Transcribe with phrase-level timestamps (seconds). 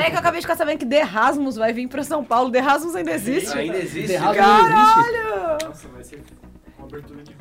[0.00, 2.50] Peraí que eu acabei de ficar sabendo que The Rasmus vai vir pra São Paulo.
[2.50, 3.56] The Rasmus ainda existe?
[3.56, 4.16] Ainda existe.
[4.18, 4.38] Não existe.
[4.38, 5.58] Caralho!
[5.68, 6.22] Nossa, vai ser
[6.78, 7.36] uma abertura de.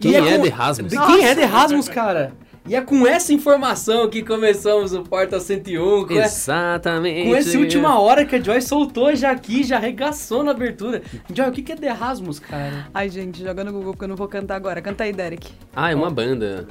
[0.00, 0.90] Quem E é com- The Rasmus?
[0.90, 2.32] De Quem é The Rasmus, cara?
[2.66, 7.28] E é com essa informação que começamos o Porta 101, com, Exatamente.
[7.28, 11.02] com essa última hora que a Joy soltou já aqui, já arregaçou na abertura.
[11.32, 12.88] Joy, o que que é The Rasmus, cara?
[12.92, 14.80] Ai, gente, joga no Google porque eu não vou cantar agora.
[14.82, 15.52] Canta aí, Derek.
[15.74, 16.66] Ah, é uma banda.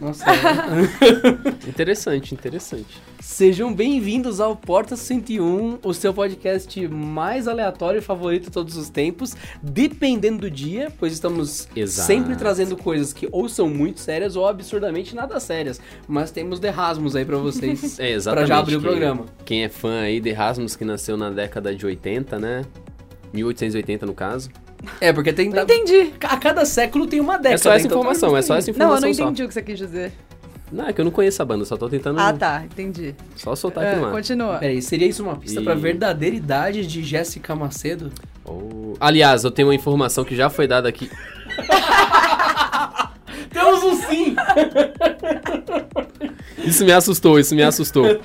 [0.00, 0.24] Nossa,
[1.66, 3.00] Interessante, interessante.
[3.18, 8.90] Sejam bem-vindos ao Porta 101, o seu podcast mais aleatório e favorito de todos os
[8.90, 12.06] tempos, dependendo do dia, pois estamos Exato.
[12.06, 15.80] sempre trazendo coisas que ou são muito sérias ou absurdamente nada sérias.
[16.06, 18.48] Mas temos The Rasmus aí pra vocês, É, pra exatamente.
[18.48, 19.24] já abrir o programa.
[19.46, 22.64] Quem é fã aí de Rasmus, que nasceu na década de 80, né?
[23.32, 24.50] 1880 no caso.
[25.00, 25.50] É, porque tem...
[25.50, 26.12] Não entendi.
[26.22, 27.54] A cada século tem uma década.
[27.54, 29.22] é só essa então informação, é só essa Não, eu informação não só.
[29.24, 30.12] entendi o que você quis dizer.
[30.72, 32.64] Não, é que eu não conheço a banda, só tô tentando Ah, tá.
[32.64, 33.14] Entendi.
[33.36, 34.12] só soltar aqui É, no ar.
[34.12, 34.58] continua.
[34.58, 38.10] Peraí, seria isso uma pista E- pra verdadeira idade de Jéssica Macedo?
[38.44, 38.94] Oh.
[38.98, 41.08] Aliás, eu tenho uma informação que já foi dada aqui.
[43.52, 44.34] Temos um sim!
[46.58, 48.06] Isso me assustou, isso me assustou.
[48.06, 48.20] Eu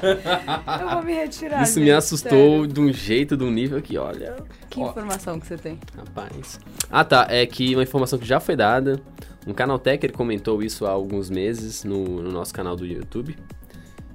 [0.94, 1.64] vou me retirar.
[1.64, 2.68] Isso me gente, assustou sério.
[2.68, 4.38] de um jeito, de um nível que, olha.
[4.70, 5.80] Que ó, informação que você tem?
[5.96, 6.60] Rapaz.
[6.90, 7.28] Ah, tá.
[7.30, 9.02] É que uma informação que já foi dada.
[9.46, 13.36] Um canaltecher comentou isso há alguns meses no, no nosso canal do YouTube.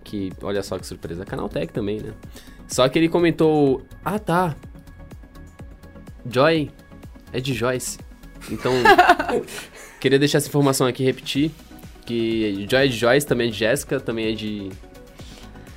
[0.03, 1.25] Que, olha só que surpresa.
[1.25, 2.13] Canaltech também, né?
[2.69, 3.83] Só que ele comentou.
[4.05, 4.57] Ah, tá.
[6.29, 6.71] Joy
[7.33, 7.99] é de Joyce.
[8.51, 8.73] Então,
[10.01, 11.51] queria deixar essa informação aqui repetir.
[12.07, 14.71] Que Joy é de Joyce, também é de Jéssica, também é de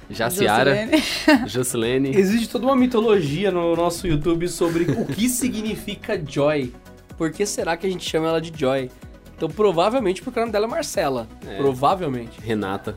[0.09, 1.47] Jaciara, Jocelyn.
[1.49, 2.16] Jocelene.
[2.16, 6.73] Existe toda uma mitologia no nosso YouTube sobre o que significa Joy.
[7.17, 8.89] Por que será que a gente chama ela de Joy?
[9.36, 11.27] Então, provavelmente porque o nome dela é Marcela.
[11.47, 11.58] É.
[11.58, 12.39] Provavelmente.
[12.41, 12.95] Renata.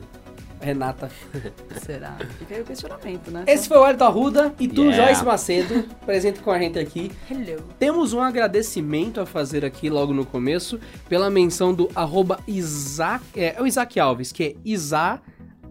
[0.63, 1.11] Renata.
[1.83, 2.17] Será?
[2.39, 3.43] Fica aí o questionamento, né?
[3.47, 5.07] Esse foi o Wellington Arruda e tu, Yeah.
[5.07, 7.11] Joyce Macedo, presente com a gente aqui.
[7.29, 7.63] Hello.
[7.79, 10.79] Temos um agradecimento a fazer aqui logo no começo
[11.09, 15.19] pela menção do arroba Isaac, é, é o Isaac Alves, que é Isa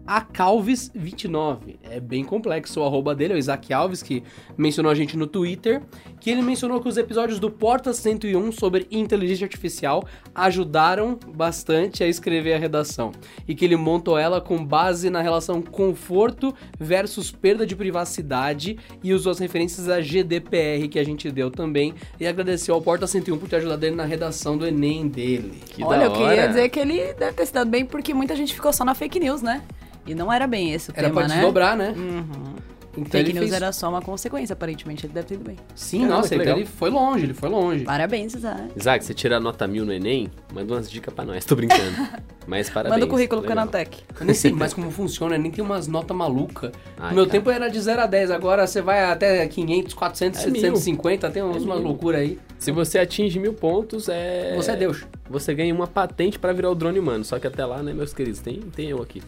[0.05, 1.77] Acalves29.
[1.83, 4.23] É bem complexo o arroba dele, é o Isaac Alves, que
[4.57, 5.81] mencionou a gente no Twitter,
[6.23, 12.07] que ele mencionou que os episódios do Porta 101 sobre inteligência artificial ajudaram bastante a
[12.07, 13.11] escrever a redação.
[13.45, 19.13] E que ele montou ela com base na relação conforto versus perda de privacidade e
[19.13, 21.93] usou as referências a GDPR que a gente deu também.
[22.17, 25.61] E agradeceu ao Porta 101 por ter ajudado ele na redação do Enem dele.
[25.67, 28.33] Que Olha, da eu queria dizer que ele deve ter se dado bem porque muita
[28.33, 29.61] gente ficou só na fake news, né?
[30.07, 31.35] E não era bem esse o Era tema, pra né?
[31.35, 31.93] desdobrar, né?
[31.97, 32.72] Uhum.
[32.95, 33.53] Então Fake ele news fez...
[33.53, 35.05] era só uma consequência, aparentemente.
[35.05, 35.57] Ele deve ter ido bem.
[35.75, 37.83] Sim, Caramba, nossa, então ele foi longe, ele foi longe.
[37.83, 38.61] Parabéns, Isaac.
[38.75, 41.81] Isaac, você tira a nota mil no Enem, manda umas dicas pra nós, tô brincando.
[42.45, 42.95] Mas parabéns.
[42.95, 43.65] Manda o currículo pro legal.
[43.67, 44.03] Canaltech.
[44.19, 46.71] Eu nem sei mais como funciona, nem tem umas notas malucas.
[46.97, 47.29] No meu cara.
[47.29, 50.61] tempo era de 0 a 10, agora você vai até 500, 400, É mil.
[50.61, 51.83] 750, tem umas É uma mil.
[51.85, 52.37] loucura aí.
[52.59, 54.53] Se você atinge mil pontos, é.
[54.55, 55.05] Você é Deus.
[55.29, 57.23] Você ganha uma patente pra virar o drone humano.
[57.25, 59.21] Só que até lá, né, meus queridos, tem, tem eu aqui.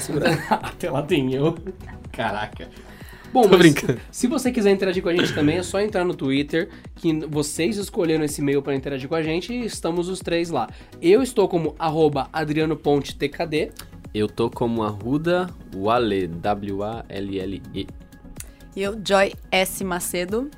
[0.00, 0.36] Segurada.
[0.50, 1.56] Até lá tem eu.
[2.10, 2.68] Caraca.
[3.32, 3.98] Bom, Tô mas brincando.
[4.10, 7.76] se você quiser interagir com a gente também, é só entrar no Twitter, que vocês
[7.78, 10.68] escolheram esse e-mail para interagir com a gente e estamos os três lá.
[11.00, 13.70] Eu estou como arroba Adriano Ponte TKD.
[14.14, 17.86] Eu tô como Arruda Wale, W-A-L-L-E.
[18.76, 19.82] E eu, Joy S.
[19.82, 20.50] Macedo.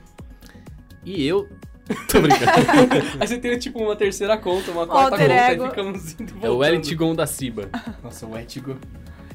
[1.04, 1.48] E eu.
[2.10, 2.50] Tô brincando.
[3.20, 5.64] Aí você tem tipo uma terceira conta, uma quarta Alter conta, ego.
[5.64, 6.64] e ficamos indo e é o voltando.
[6.74, 7.68] Elitigon da Ciba.
[8.02, 8.76] Nossa, o ético.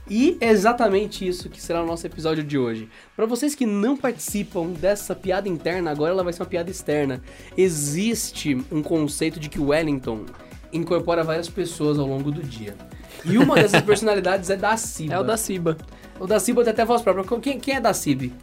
[0.09, 2.89] E é exatamente isso que será o nosso episódio de hoje.
[3.15, 7.21] Para vocês que não participam dessa piada interna, agora ela vai ser uma piada externa.
[7.55, 10.25] Existe um conceito de que o Wellington
[10.73, 12.75] incorpora várias pessoas ao longo do dia.
[13.23, 15.13] E uma dessas personalidades é da Ciba.
[15.13, 15.77] É o da Ciba.
[16.19, 17.39] O da Ciba tem até voz própria.
[17.39, 18.33] Quem, quem é da Cib?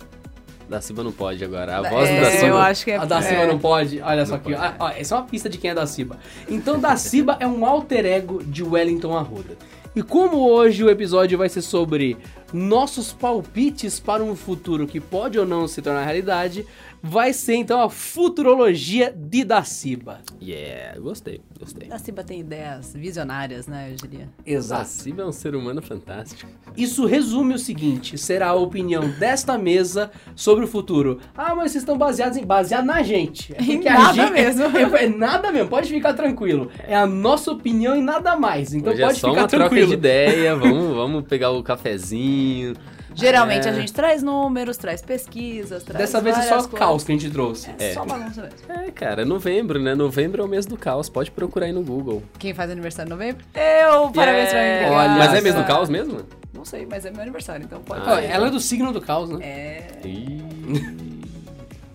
[0.68, 1.78] Da Ciba não pode agora.
[1.78, 2.46] A voz é, da Ciba.
[2.46, 2.96] eu acho que é...
[2.96, 3.22] A da é.
[3.22, 4.00] Ciba não pode?
[4.00, 4.52] Olha só Não aqui.
[4.52, 4.64] pode.
[4.64, 6.18] Ah, ó, essa é uma pista de quem é da Ciba.
[6.48, 9.56] Então, da Ciba é um alter ego de Wellington Arruda.
[9.96, 12.18] E como hoje o episódio vai ser sobre
[12.52, 16.66] nossos palpites para um futuro que pode ou não se tornar realidade,
[17.08, 20.20] vai ser então a futurologia de Daciba.
[20.42, 21.88] Yeah, gostei, gostei.
[21.90, 24.28] A Ciba tem ideias visionárias, né, eu diria.
[24.44, 24.88] Exato.
[24.88, 26.50] Ciba é um ser humano fantástico.
[26.76, 31.20] Isso resume o seguinte: será a opinião desta mesa sobre o futuro.
[31.36, 33.54] Ah, mas vocês estão baseados em baseado na gente.
[33.54, 34.66] É Em nada gente- mesmo.
[34.96, 36.70] É, é nada mesmo, pode ficar tranquilo.
[36.86, 38.72] É a nossa opinião e nada mais.
[38.74, 39.88] Então Hoje é pode só ficar uma troca tranquilo.
[39.88, 42.74] de ideia, vamos, vamos pegar o cafezinho.
[43.18, 43.70] Geralmente É.
[43.70, 46.70] a gente traz números, traz pesquisas, traz Dessa vez é só coisas.
[46.78, 47.70] caos que a gente trouxe.
[47.78, 47.94] É, É.
[47.94, 48.58] só bagunça mesmo.
[48.86, 49.94] É, cara, é novembro, né?
[49.94, 52.22] Novembro é o mês do caos, pode procurar aí no Google.
[52.38, 53.44] Quem faz aniversário em novembro?
[53.54, 54.10] Eu!
[54.10, 54.94] Parabéns pra mim.
[54.94, 56.20] Olha Mas é mês do caos mesmo?
[56.52, 59.30] Não sei, mas é meu aniversário, então pode Ah, ela é do signo do caos,
[59.30, 59.38] né?
[59.44, 59.88] É.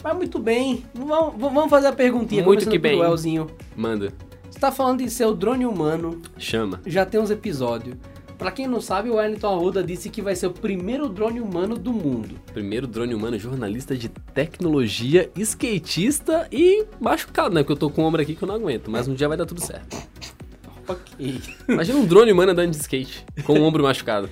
[0.04, 0.84] Mas muito bem.
[0.96, 2.44] Vamos, vamos fazer a perguntinha.
[2.44, 2.94] Muito que bem.
[2.98, 3.48] pelo Elzinho.
[3.76, 4.12] manda,
[4.50, 6.82] Você tá falando em ser o drone humano, chama.
[6.86, 7.96] já tem uns episódios.
[8.42, 11.78] Pra quem não sabe, o Wellington Arruda disse que vai ser o primeiro drone humano
[11.78, 12.42] do mundo.
[12.52, 17.62] Primeiro drone humano, jornalista de tecnologia, skatista e machucado, né?
[17.62, 19.38] Porque eu tô com o ombro aqui que eu não aguento, mas um dia vai
[19.38, 19.96] dar tudo certo.
[20.88, 21.40] Ok.
[21.70, 24.28] Imagina um drone humano andando de skate, com o ombro machucado.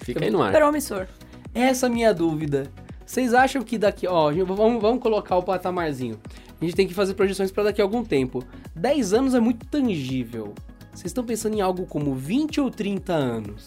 [0.00, 0.52] Fica aí no ar.
[0.52, 1.06] Promissor.
[1.54, 2.68] Essa é a minha dúvida.
[3.06, 6.18] Vocês acham que daqui, ó, vamos, vamos colocar o patamarzinho.
[6.60, 8.42] A gente tem que fazer projeções pra daqui a algum tempo.
[8.74, 10.54] 10 anos é muito tangível.
[10.94, 13.66] Vocês estão pensando em algo como 20 ou 30 anos?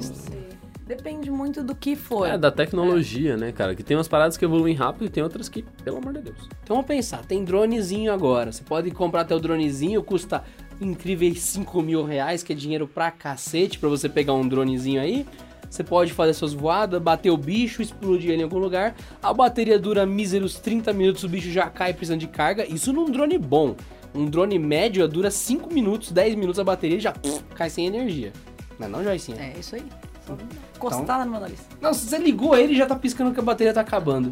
[0.00, 0.46] Sei.
[0.86, 2.26] Depende muito do que for.
[2.26, 3.74] É, da tecnologia, né, cara?
[3.74, 6.48] Que tem umas paradas que evoluem rápido e tem outras que, pelo amor de Deus.
[6.62, 8.52] Então vamos pensar, tem dronezinho agora.
[8.52, 10.44] Você pode comprar até o dronezinho, custa
[10.80, 15.26] incríveis 5 mil reais, que é dinheiro pra cacete pra você pegar um dronezinho aí.
[15.68, 18.94] Você pode fazer suas voadas, bater o bicho, explodir ele em algum lugar.
[19.20, 22.64] A bateria dura míseros 30 minutos, o bicho já cai precisando de carga.
[22.64, 23.74] Isso num drone bom.
[24.16, 27.86] Um drone médio dura 5 minutos, 10 minutos a bateria e já pff, cai sem
[27.86, 28.32] energia.
[28.78, 29.38] Não é não, Joicinha?
[29.40, 29.84] É isso aí.
[30.26, 30.36] Só
[30.76, 31.60] encostada no meu nariz.
[31.80, 34.28] Não, se você ligou ele já tá piscando que a bateria tá acabando.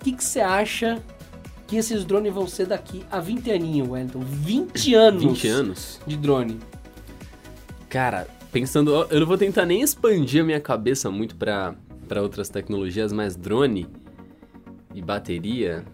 [0.00, 1.02] O que que você acha
[1.66, 4.20] que esses drones vão ser daqui a 20 aninhos, Wellington?
[4.20, 6.00] 20 anos 20 anos?
[6.06, 6.58] de drone.
[7.88, 9.06] Cara, pensando.
[9.10, 11.74] Eu não vou tentar nem expandir a minha cabeça muito pra
[12.20, 13.86] outras tecnologias, mas drone
[14.94, 15.84] e bateria.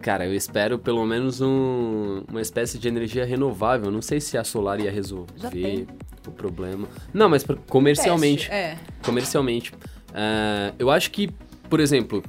[0.00, 3.90] Cara, eu espero pelo menos um- uma espécie de energia renovável.
[3.90, 5.86] Não sei se a solar ia resolver
[6.26, 6.88] o problema.
[7.12, 8.48] Não, mas comercialmente.
[8.48, 8.78] Teste, É.
[9.04, 9.72] comercialmente.
[10.14, 11.28] Ah, eu acho que,
[11.68, 12.22] por exemplo,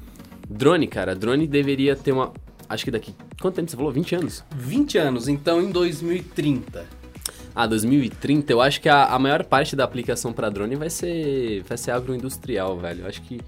[0.50, 2.34] drone, cara, drone deveria ter uma.
[2.68, 3.14] Acho que daqui.
[3.42, 3.92] Quanto tempo você falou?
[3.92, 4.44] 20 anos?
[4.56, 6.86] 20 anos, então em 2030.
[7.56, 11.64] Ah, 2030, eu acho que a, a maior parte da aplicação pra drone vai ser.
[11.68, 13.02] Vai ser agroindustrial, velho.
[13.04, 13.40] Eu acho que.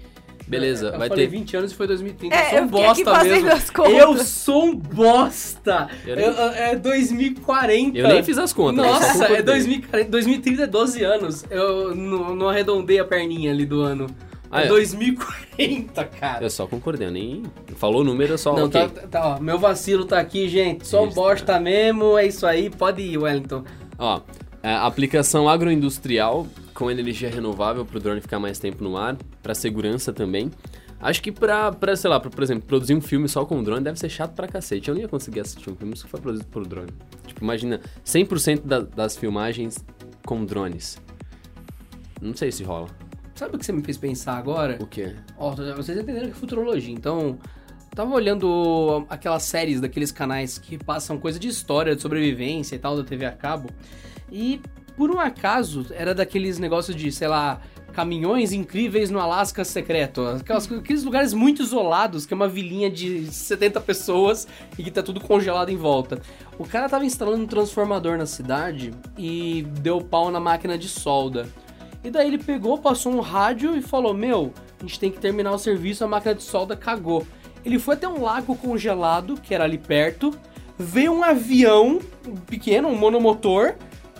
[0.46, 1.30] Beleza, eu vai falei ter.
[1.30, 2.34] 20 anos e foi 2030.
[2.36, 3.48] É, eu sou eu um bosta mesmo.
[3.50, 3.92] as contas.
[3.94, 5.88] Eu sou um bosta.
[6.06, 7.98] Eu nem- eu- é 2040.
[7.98, 8.84] Eu nem fiz as contas.
[8.84, 9.42] Nossa, é concordei.
[9.42, 11.44] 2040, 2030 é 12 anos.
[11.50, 14.06] Eu não, não arredondei a perninha ali do ano.
[14.50, 14.68] Ah, é é.
[14.68, 16.44] 2040, cara.
[16.44, 17.42] Eu só concordei, eu nem.
[17.76, 18.54] Falou o número, eu só.
[18.54, 18.88] Não, ok.
[18.88, 20.86] tá, tá, ó, meu vacilo tá aqui, gente.
[20.86, 22.70] Só um Isso, bosta mesmo, é isso aí.
[22.70, 23.64] Pode ir, Wellington.
[23.98, 24.20] Ó,
[24.62, 29.54] a aplicação agroindustrial com energia renovável para o drone ficar mais tempo no ar, para
[29.54, 30.50] segurança também.
[31.00, 33.84] Acho que pra, pra, sei lá, pra, por exemplo, produzir um filme só com drone
[33.84, 34.88] deve ser chato pra cacete.
[34.88, 36.90] Eu não ia conseguir assistir um filme que foi produzido por drone.
[37.26, 39.84] Tipo, imagina, 100% da, das filmagens
[40.24, 40.98] com drones.
[42.20, 42.88] Não sei se rola.
[43.34, 44.78] Sabe o que você me fez pensar agora?
[44.80, 45.14] O quê?
[45.36, 47.38] Ó, vocês entenderam que é futurologia, então.
[47.94, 52.96] Tava olhando aquelas séries daqueles canais que passam coisa de história, de sobrevivência e tal,
[52.96, 53.68] da TV a cabo.
[54.32, 54.60] E,
[54.96, 57.60] por um acaso, era daqueles negócios de, sei lá,
[57.92, 60.22] caminhões incríveis no Alasca secreto.
[60.22, 64.46] Aquelas, aqueles lugares muito isolados, que é uma vilinha de 70 pessoas
[64.76, 66.20] e que tá tudo congelado em volta.
[66.58, 71.48] O cara tava instalando um transformador na cidade e deu pau na máquina de solda.
[72.02, 75.52] E daí ele pegou, passou um rádio e falou: Meu, a gente tem que terminar
[75.52, 77.26] o serviço, a máquina de solda cagou.
[77.64, 80.36] Ele foi até um lago congelado, que era ali perto,
[80.78, 81.98] veio um avião
[82.46, 83.74] pequeno, um monomotor,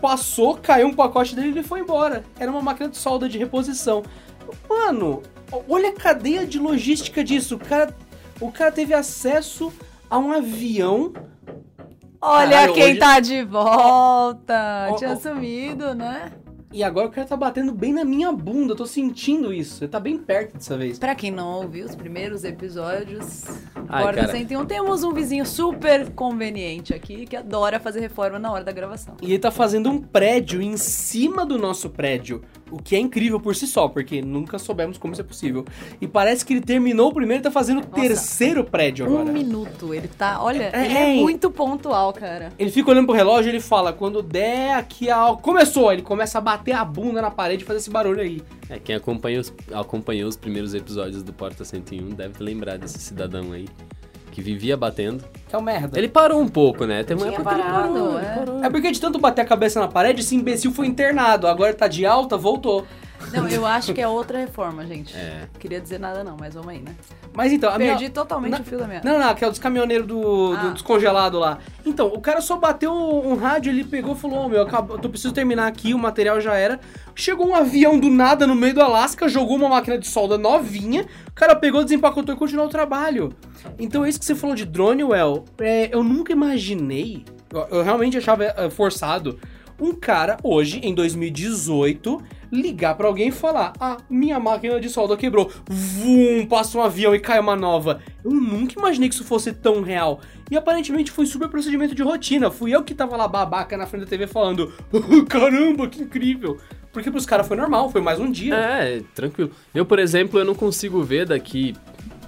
[0.08, 2.22] passou, caiu um pacote dele e ele foi embora.
[2.38, 4.02] Era uma máquina de solda de reposição.
[4.68, 5.22] Mano,
[5.66, 7.54] olha a cadeia de logística disso.
[7.54, 7.96] O cara,
[8.38, 9.72] o cara teve acesso
[10.10, 11.10] a um avião.
[12.20, 14.88] Olha Caralho, quem hoje- tá de volta.
[14.90, 15.16] Ó, Tinha ó.
[15.16, 16.32] sumido, né?
[16.74, 18.72] E agora o cara tá batendo bem na minha bunda.
[18.72, 19.84] Eu tô sentindo isso.
[19.84, 20.98] Ele tá bem perto dessa vez.
[20.98, 23.44] Pra quem não ouviu os primeiros episódios,
[23.88, 24.32] Ai, Porta cara.
[24.32, 29.14] 101, temos um vizinho super conveniente aqui que adora fazer reforma na hora da gravação.
[29.22, 32.42] E ele tá fazendo um prédio em cima do nosso prédio.
[32.70, 35.64] O que é incrível por si só, porque nunca soubemos como isso é possível.
[36.00, 39.32] E parece que ele terminou o primeiro e tá fazendo o terceiro prédio Um agora.
[39.32, 40.42] minuto, ele tá.
[40.42, 41.20] Olha, É, ele é é.
[41.20, 42.52] muito pontual, cara.
[42.58, 45.36] Ele fica olhando pro relógio e ele fala: quando der aqui a.
[45.40, 45.92] Começou!
[45.92, 48.42] Ele começa a bater a bunda na parede e fazer esse barulho aí.
[48.68, 53.52] É, quem acompanha os, acompanhou os primeiros episódios do Porta 101 deve lembrar desse cidadão
[53.52, 53.66] aí.
[54.30, 55.22] Que vivia batendo.
[55.48, 55.96] Que é o merda.
[55.96, 57.04] Ele parou um pouco, né?
[57.04, 58.22] Teve uma época que ele parado, parou, é.
[58.22, 58.64] ele parou.
[58.64, 61.46] É porque de tanto bater a cabeça na parede, esse imbecil foi internado.
[61.46, 62.84] Agora tá de alta, voltou.
[63.32, 65.16] Não, eu acho que é outra reforma, gente.
[65.16, 65.48] É.
[65.58, 66.94] Queria dizer nada não, mas vamos aí, né?
[67.32, 67.90] Mas então, a minha.
[67.90, 69.10] Perdi totalmente Na- o fio da meada.
[69.10, 70.20] Não, não, que é o dos caminhoneiros do,
[70.56, 70.70] do Ah.
[70.72, 71.58] descongelado lá.
[71.84, 75.08] Então, o cara só bateu um rádio, ele pegou e falou: Ô meu, acabou, eu
[75.10, 76.78] preciso terminar aqui, o material já era.
[77.14, 81.06] Chegou um avião do nada no meio do Alasca, jogou uma máquina de solda novinha,
[81.28, 83.32] o cara pegou, desempacotou e continuou o trabalho.
[83.78, 88.16] Então, isso que você falou de drone, Well, é, eu nunca imaginei, eu, eu realmente
[88.18, 89.38] achava é, forçado.
[89.80, 92.20] um cara, hoje, em 2018,
[92.54, 95.50] ligar pra alguém e falar: Ah, minha máquina de solda quebrou.
[95.68, 98.00] Vum, passa um avião e cai uma nova.
[98.24, 100.20] Eu nunca imaginei que isso fosse tão real.
[100.50, 102.50] E aparentemente foi super procedimento de rotina.
[102.50, 104.72] Fui eu que tava lá babaca na frente da TV falando:
[105.28, 106.58] Caramba, que incrível.
[106.92, 108.54] Porque pros caras foi normal, foi mais um dia.
[108.54, 109.50] É, tranquilo.
[109.74, 111.74] Eu, por exemplo, eu não consigo ver daqui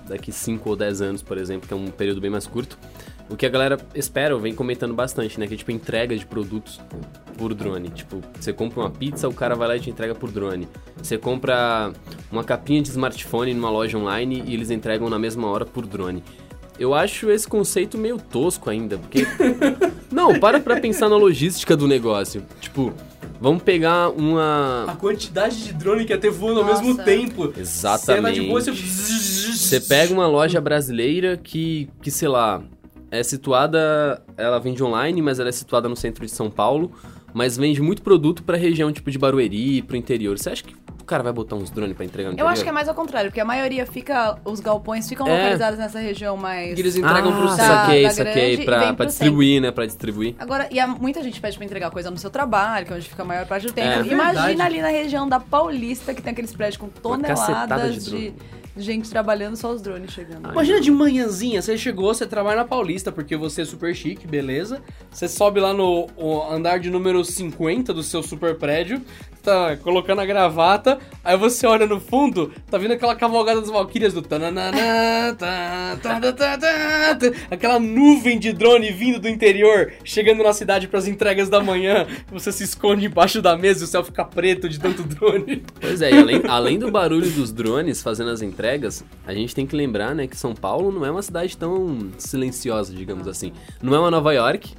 [0.09, 2.79] daqui 5 ou 10 anos, por exemplo, que é um período bem mais curto,
[3.29, 5.47] o que a galera espera, vem comentando bastante, né?
[5.47, 6.81] Que é tipo entrega de produtos
[7.37, 7.89] por drone.
[7.91, 10.69] Tipo, você compra uma pizza, o cara vai lá e te entrega por drone.
[11.03, 11.93] Você compra
[12.31, 16.23] uma capinha de smartphone numa loja online e eles entregam na mesma hora por drone.
[16.79, 19.27] Eu acho esse conceito meio tosco ainda, porque.
[20.13, 22.45] Não, para pra pensar na logística do negócio.
[22.61, 22.93] Tipo,
[23.41, 24.85] vamos pegar uma.
[24.87, 26.83] A quantidade de drone que ia ter voando ao Nossa.
[26.83, 27.53] mesmo tempo.
[27.57, 28.05] Exatamente.
[28.05, 28.73] Cena de boa, você...
[28.73, 32.63] Você pega uma loja brasileira que, que, sei lá,
[33.11, 34.23] é situada.
[34.37, 36.91] Ela vende online, mas ela é situada no centro de São Paulo,
[37.33, 40.39] mas vende muito produto pra região tipo de Barueri, pro interior.
[40.39, 42.53] Você acha que o cara vai botar uns drones pra entregar no Eu interior?
[42.53, 44.39] acho que é mais ao contrário, porque a maioria fica.
[44.45, 45.37] Os galpões ficam É.
[45.37, 46.77] localizados nessa região mais.
[46.77, 47.67] E eles entregam ah, pro da- centro.
[47.75, 48.65] saquei, da saquei.
[48.97, 49.71] pro distribuir, né?
[49.71, 50.35] Pra distribuir.
[50.39, 53.09] Agora, e há muita gente pede pra entregar coisa no seu trabalho, que é onde
[53.09, 53.87] fica a maior parte do tempo.
[53.89, 53.93] É.
[54.07, 54.61] Imagina Verdade.
[54.63, 58.35] ali na região da Paulista, que tem aqueles prédios com toneladas de de, drone.
[58.77, 60.51] Gente trabalhando, só os drones chegando.
[60.51, 64.83] Imagina de manhãzinha, você chegou, você trabalha na Paulista, porque você é super chique, beleza?
[65.11, 66.09] Você sobe lá no
[66.51, 69.01] andar de número 50 do seu super prédio,
[69.43, 74.13] tá colocando a gravata, aí você olha no fundo, tá vendo aquela cavalgada das Valkyrias
[74.13, 74.77] do tananana,
[75.39, 80.53] tá, tá, tá, tá, tá, tá, aquela nuvem de drone vindo do interior, chegando na
[80.53, 84.25] cidade pras entregas da manhã, você se esconde embaixo da mesa e o céu fica
[84.25, 85.63] preto de tanto drone.
[85.81, 88.66] Pois é, e além, além do barulho dos drones fazendo as entregas,
[89.27, 92.95] a gente tem que lembrar, né, que São Paulo não é uma cidade tão silenciosa,
[92.95, 93.53] digamos assim.
[93.83, 94.75] Não é uma Nova York,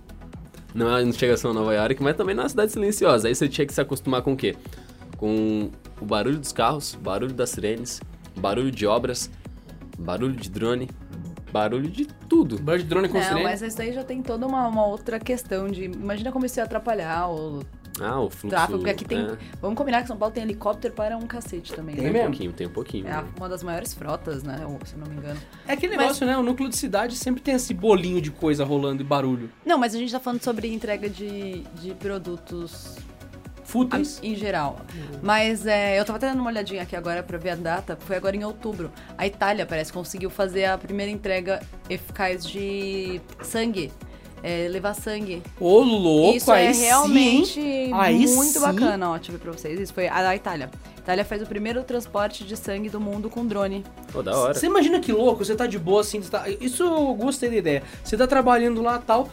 [0.74, 2.72] não, é, não chega a ser uma Nova York, mas também não é uma cidade
[2.72, 3.28] silenciosa.
[3.28, 4.56] Aí você tinha que se acostumar com o quê?
[5.18, 8.00] Com o barulho dos carros, o barulho das sirenes,
[8.38, 9.32] barulho de obras,
[9.98, 10.88] barulho de drone,
[11.52, 12.60] barulho de tudo.
[12.62, 13.44] Barulho de drone com Não, sirene.
[13.44, 15.86] mas isso aí já tem toda uma, uma outra questão de.
[15.86, 17.64] Imagina como isso ia atrapalhar o
[18.02, 18.50] Ah, o fluxo...
[18.50, 19.20] tráfego, porque aqui tem.
[19.20, 21.96] É, Vamos combinar que São Paulo tem helicóptero para um cacete também.
[21.96, 22.12] Tem né?
[22.12, 22.28] tem mesmo?
[22.28, 23.08] um pouquinho, tem um pouquinho.
[23.08, 24.66] É a- uma das maiores frotas, né?
[24.66, 25.40] ou- Se eu não me engano.
[25.68, 26.38] É aquele Mas- negócio, né?
[26.38, 29.50] O núcleo de cidade sempre tem esse bolinho de coisa rolando e barulho.
[29.66, 32.96] Não, mas a gente tá falando sobre entrega de, de produtos
[33.64, 34.20] Fúteis.
[34.24, 34.80] em geral.
[35.22, 37.98] Mas é, eu tava até dando uma olhadinha aqui agora pra ver a data.
[38.00, 38.90] Foi agora em outubro.
[39.18, 43.92] A Itália, parece, conseguiu fazer a primeira entrega eficaz de sangue.
[44.44, 45.42] É, levar sangue.
[45.60, 47.92] Ô, louco, Isso aí é sim, realmente hein?
[47.94, 48.60] Aí muito sim.
[48.60, 49.10] bacana.
[49.10, 49.80] Ó, deixa eu ver pra vocês.
[49.80, 50.70] Isso foi a da Itália.
[50.96, 53.84] A Itália fez o primeiro transporte de sangue do mundo com drone.
[54.12, 54.54] Pô, da hora.
[54.54, 56.46] Você imagina que louco, você tá de boa assim, tá...
[56.62, 57.84] isso eu gostei da ideia.
[58.04, 59.30] Você tá trabalhando lá tal,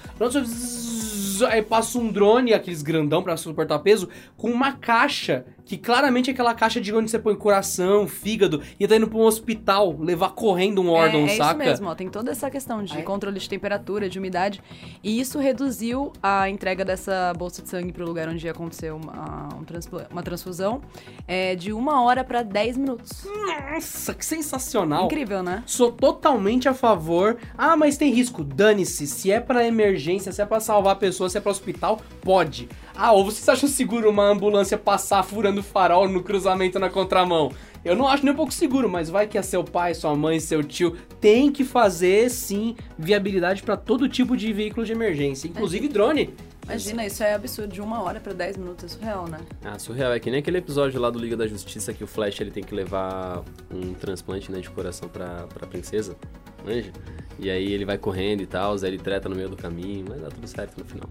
[1.48, 6.32] aí passa um drone, aqueles grandão pra suportar peso, com uma caixa, que claramente é
[6.32, 10.30] aquela caixa de onde você põe coração, fígado, e tá indo pra um hospital levar
[10.30, 11.50] correndo um órgão, é, é saca?
[11.62, 14.62] isso mesmo, ó, tem toda essa questão de Aí- controle de temperatura, de umidade.
[15.02, 19.48] E isso reduziu a entrega dessa bolsa de sangue pro lugar onde ia acontecer uma,
[19.54, 19.64] um
[20.10, 20.82] uma transfusão
[21.26, 23.24] é, de uma hora pra 10 minutos.
[23.24, 25.06] Nossa, que sensacional.
[25.06, 25.62] Incrível, né?
[25.66, 27.36] Sou totalmente a favor.
[27.56, 28.44] Ah, mas tem risco.
[28.44, 29.06] Dane-se.
[29.06, 32.68] Se é pra emergência, se é pra salvar a pessoa, se é pra hospital, pode.
[32.96, 37.50] Ah, ou vocês acham seguro uma ambulância passar furando farol no cruzamento na contramão?
[37.84, 40.40] Eu não acho nem um pouco seguro, mas vai que é seu pai, sua mãe,
[40.40, 40.96] seu tio.
[41.20, 46.32] Tem que fazer, sim, viabilidade pra todo tipo de veículo de emergência, inclusive drone.
[46.64, 47.74] Imagina, isso é absurdo.
[47.74, 49.38] De uma hora pra 10 minutos, é surreal, né?
[49.62, 50.12] Ah, surreal.
[50.12, 52.62] É que nem aquele episódio lá do Liga da Justiça que o Flash ele tem
[52.62, 56.16] que levar um transplante né, de coração pra, pra princesa,
[56.64, 56.90] manja?
[57.38, 60.22] E aí ele vai correndo e tal, aí ele treta no meio do caminho, mas
[60.22, 61.10] dá tudo certo no final.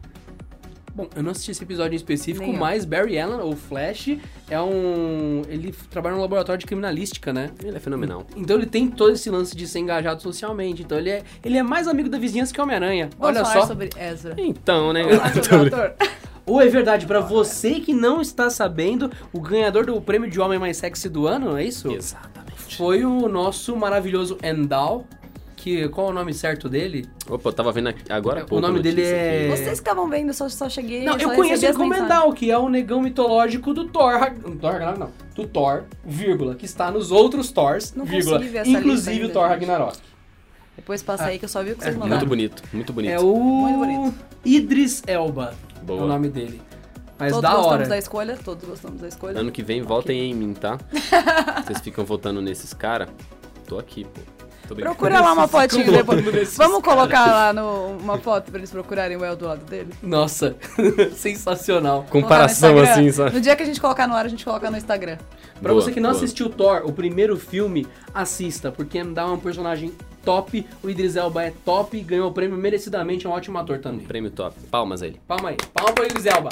[0.95, 2.59] Bom, eu não assisti esse episódio em específico, Nem eu.
[2.59, 4.15] mas Barry Allen, ou Flash,
[4.47, 5.41] é um.
[5.47, 7.49] Ele trabalha no laboratório de criminalística, né?
[7.63, 8.27] Ele é fenomenal.
[8.35, 10.83] Então ele tem todo esse lance de ser engajado socialmente.
[10.83, 13.09] Então ele é, ele é mais amigo da vizinhança que o Homem-Aranha.
[13.17, 13.67] Vamos Olha falar só.
[13.67, 14.35] sobre Ezra.
[14.37, 15.01] Então, né?
[16.45, 20.59] Ou é verdade, pra você que não está sabendo, o ganhador do prêmio de homem
[20.59, 21.91] mais sexy do ano, é isso?
[21.91, 22.77] Exatamente.
[22.77, 25.05] Foi o nosso maravilhoso Endal.
[25.63, 27.07] Que, qual é o nome certo dele?
[27.29, 29.49] Opa, eu tava vendo aqui- agora há O pouco a nome dele notícia é- aqui.
[29.63, 31.05] Vocês que estavam vendo, eu só, só cheguei.
[31.05, 32.11] Não, só eu conheço ele as como mensagens.
[32.17, 34.11] Endal, que é o negão mitológico do Thor.
[34.59, 35.11] Thor Ragnarok, não.
[35.33, 39.29] Do Thor, vírgula, que está nos outros Thors, Não vírgula, ver essa lista inclusive o
[39.29, 39.51] Thor gente.
[39.51, 39.97] Ragnarok.
[40.75, 42.17] Depois passa aí que eu só vi o que vocês é, mandaram.
[42.17, 43.11] Muito bonito, muito bonito.
[43.11, 44.15] É o Muito bonito.
[44.43, 46.03] Idris Elba, é Boa.
[46.03, 46.61] o nome dele.
[47.17, 47.87] Mas Todos da gostamos hora.
[47.87, 49.39] da escolha, todos gostamos da escolha.
[49.39, 50.77] Ano que vem, votem em mim, tá?
[51.65, 53.07] Vocês ficam votando nesses caras.
[53.65, 54.32] Tô aqui, pô.
[54.67, 56.55] Procura lá uma fotinho depois.
[56.55, 59.93] Vamos colocar lá no, uma foto pra eles procurarem o El do lado dele?
[60.01, 60.55] Nossa,
[61.15, 62.05] sensacional.
[62.09, 63.35] Comparação assim, sabe?
[63.35, 65.17] No dia que a gente colocar no ar, a gente coloca no Instagram.
[65.61, 66.21] Pra Boa, você que não boa.
[66.21, 69.93] assistiu Thor, o primeiro filme, assista, porque Andal é um personagem
[70.23, 74.05] top, o Idris Elba é top, ganhou o prêmio merecidamente, é um ótimo ator também.
[74.05, 74.55] Prêmio top.
[74.71, 75.19] Palmas a ele.
[75.27, 76.49] Palma aí, palma Idris Elba.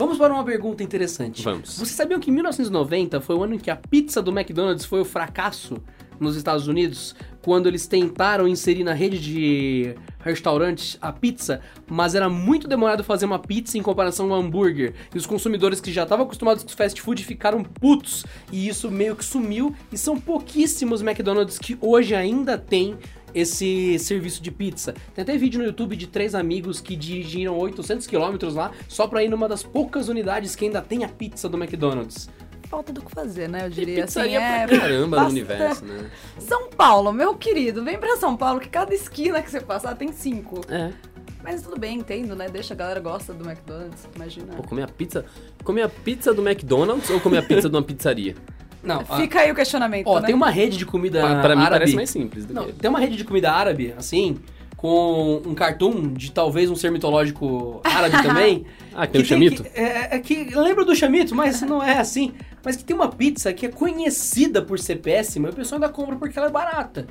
[0.00, 1.42] Vamos para uma pergunta interessante.
[1.42, 1.76] Vamos.
[1.76, 5.04] Vocês sabiam que 1990 foi o ano em que a pizza do McDonald's foi o
[5.04, 5.76] fracasso
[6.18, 7.14] nos Estados Unidos?
[7.42, 13.26] Quando eles tentaram inserir na rede de restaurantes a pizza, mas era muito demorado fazer
[13.26, 14.94] uma pizza em comparação ao hambúrguer.
[15.14, 18.24] E os consumidores que já estavam acostumados com fast food ficaram putos.
[18.50, 19.74] E isso meio que sumiu.
[19.92, 22.96] E são pouquíssimos McDonald's que hoje ainda têm
[23.34, 24.94] esse serviço de pizza.
[25.14, 29.22] Tem até vídeo no YouTube de três amigos que dirigiram 800 quilômetros lá só pra
[29.22, 32.28] ir numa das poucas unidades que ainda tem a pizza do McDonald's.
[32.68, 33.66] Falta do que fazer, né?
[33.66, 34.20] Eu diria assim.
[34.20, 34.66] É...
[34.66, 35.30] pra caramba no bastante.
[35.32, 36.10] universo, né?
[36.38, 40.12] São Paulo, meu querido, vem pra São Paulo que cada esquina que você passar tem
[40.12, 40.60] cinco.
[40.68, 40.92] É.
[41.42, 42.48] Mas tudo bem, entendo, né?
[42.48, 44.54] Deixa a galera gosta do McDonald's, imagina.
[44.54, 45.24] Pô, comer a pizza...
[45.64, 48.36] Comer a pizza do McDonald's ou comer a pizza de uma pizzaria?
[48.82, 50.26] Não, a- Fica aí o questionamento, ó, né?
[50.26, 51.78] tem uma rede de comida Pra, pra mim árabe.
[51.80, 52.72] parece mais simples do Não, que...
[52.72, 54.38] tem uma rede de comida árabe, assim,
[54.76, 58.64] com um cartoon de talvez um ser mitológico árabe também.
[58.94, 59.62] Ah, que tem o chamito?
[59.64, 62.32] Que, é, é que lembra do chamito, mas não é assim.
[62.64, 65.92] Mas que tem uma pizza que é conhecida por ser péssima e o pessoal ainda
[65.92, 67.06] compra porque ela é barata.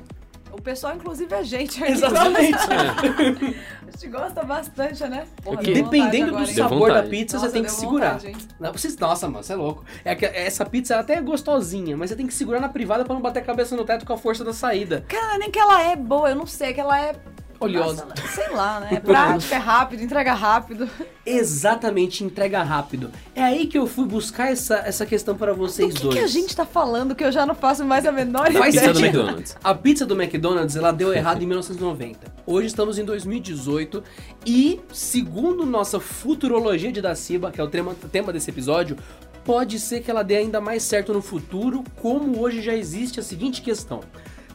[0.52, 1.92] O pessoal, inclusive, a gente aqui.
[1.92, 2.58] Exatamente.
[3.90, 5.26] A gente gosta bastante, né?
[5.42, 8.18] Porra, Dependendo agora, do sabor da pizza, Nossa, você tem que segurar.
[8.18, 8.36] vontade?
[8.58, 9.84] Não, vocês, nossa, mano, você é louco.
[10.04, 13.12] É que essa pizza até é gostosinha, mas você tem que segurar na privada pra
[13.12, 15.04] não bater a cabeça no teto com a força da saída.
[15.08, 17.16] Cara, nem que ela é boa, eu não sei, que ela é.
[17.60, 18.06] Oleosa.
[18.06, 18.88] Nossa, sei lá, né?
[18.96, 20.88] É prática, é rápido, entrega rápido.
[21.24, 23.10] Exatamente, entrega rápido.
[23.34, 26.14] É aí que eu fui buscar essa, essa questão para O vocês que, dois.
[26.14, 28.74] que a gente tá falando que eu já não faço mais a menor Da Faz
[28.74, 29.12] pizza ideia?
[29.12, 29.18] do.
[29.20, 29.56] McDonald's.
[29.62, 32.18] A pizza do McDonald's ela deu errado em 1990.
[32.46, 34.02] Hoje estamos em 2018
[34.46, 38.96] e, segundo nossa futurologia de Daciba, que é o tema, tema desse episódio,
[39.44, 43.22] pode ser que ela dê ainda mais certo no futuro, como hoje já existe a
[43.22, 44.00] seguinte questão.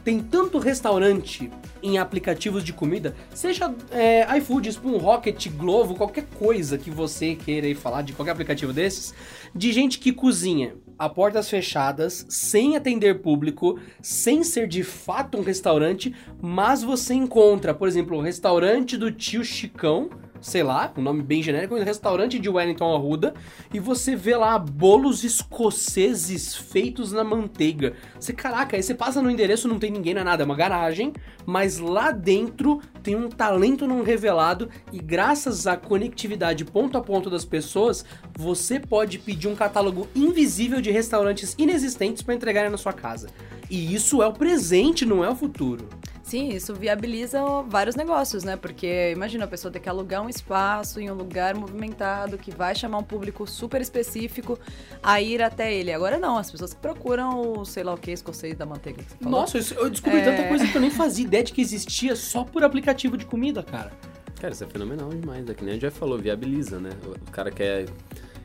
[0.06, 1.50] Tem tanto restaurante
[1.82, 7.74] em aplicativos de comida, seja é, iFood, Spoon Rocket, Glovo, qualquer coisa que você queira
[7.74, 9.12] falar de qualquer aplicativo desses,
[9.52, 15.42] de gente que cozinha a portas fechadas, sem atender público, sem ser de fato um
[15.42, 20.08] restaurante, mas você encontra, por exemplo, o restaurante do tio Chicão,
[20.40, 23.34] sei lá, um nome bem genérico, um restaurante de Wellington Arruda,
[23.72, 27.94] e você vê lá bolos escoceses feitos na manteiga.
[28.18, 30.54] Você, caraca, aí você passa no endereço, não tem ninguém, não é nada, é uma
[30.54, 31.12] garagem,
[31.44, 37.30] mas lá dentro tem um talento não revelado e graças à conectividade ponto a ponto
[37.30, 38.04] das pessoas,
[38.36, 43.28] você pode pedir um catálogo invisível de restaurantes inexistentes para entregarem na sua casa.
[43.70, 45.88] E isso é o presente, não é o futuro.
[46.26, 48.56] Sim, isso viabiliza vários negócios, né?
[48.56, 52.74] Porque imagina a pessoa ter que alugar um espaço em um lugar movimentado que vai
[52.74, 54.58] chamar um público super específico
[55.00, 55.92] a ir até ele.
[55.92, 59.04] Agora não, as pessoas que procuram o sei lá o que escocês da manteiga.
[59.04, 59.40] Que você falou.
[59.40, 60.24] Nossa, isso- eu descobri É.
[60.24, 63.62] tanta coisa que eu nem fazia ideia de que existia só por aplicativo de comida,
[63.62, 63.92] cara.
[64.40, 65.48] Cara, isso é fenomenal demais.
[65.48, 66.90] É que nem a gente já falou, viabiliza, né?
[67.24, 67.86] O cara quer.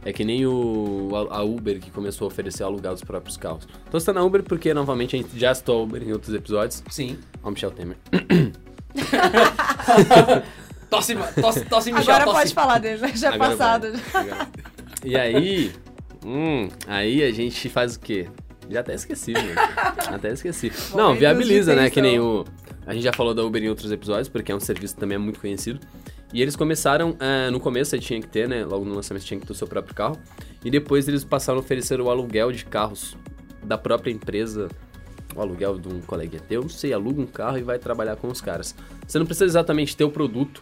[0.03, 3.67] É que nem o, a a Uber que começou a oferecer alugar os próprios carros.
[3.89, 6.83] Tô citando a Uber porque, novamente, a gente já citou a Uber em outros episódios.
[6.89, 7.19] Sim.
[7.43, 7.97] Ó, o Michel Temer.
[10.89, 12.37] Tosse, tosse, tosse, Michel, Agora tosse.
[12.39, 13.13] pode falar dele, né?
[13.15, 13.93] Já é Agora passado.
[14.11, 14.47] vai.
[15.05, 15.71] E aí.
[16.25, 18.27] Hum, aí a gente faz o quê?
[18.69, 19.55] Já até esqueci, né?
[20.07, 20.69] Até esqueci.
[20.91, 21.89] Não, Momentos viabiliza, né?
[21.89, 22.43] Que nem o.
[22.85, 25.15] A gente já falou da Uber em outros episódios, porque é um serviço que também
[25.15, 25.79] é muito conhecido.
[26.33, 28.63] E eles começaram, é, no começo aí tinha que ter, né?
[28.63, 30.17] Logo no lançamento tinha que ter o seu próprio carro.
[30.63, 33.17] E depois eles passaram a oferecer o aluguel de carros
[33.63, 34.69] da própria empresa.
[35.35, 38.27] O aluguel de um coleguinha teu, não sei, aluga um carro e vai trabalhar com
[38.27, 38.75] os caras.
[39.07, 40.61] Você não precisa exatamente ter o produto,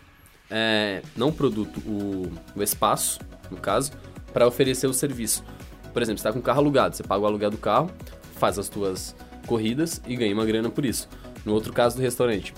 [0.49, 3.91] é, não o produto, o, o espaço, no caso,
[4.31, 5.43] para oferecer o serviço.
[5.91, 7.89] Por exemplo, você tá com o carro alugado, você paga o aluguel do carro,
[8.35, 9.15] faz as tuas
[9.47, 11.09] corridas e ganha uma grana por isso.
[11.43, 12.53] No outro caso do restaurante,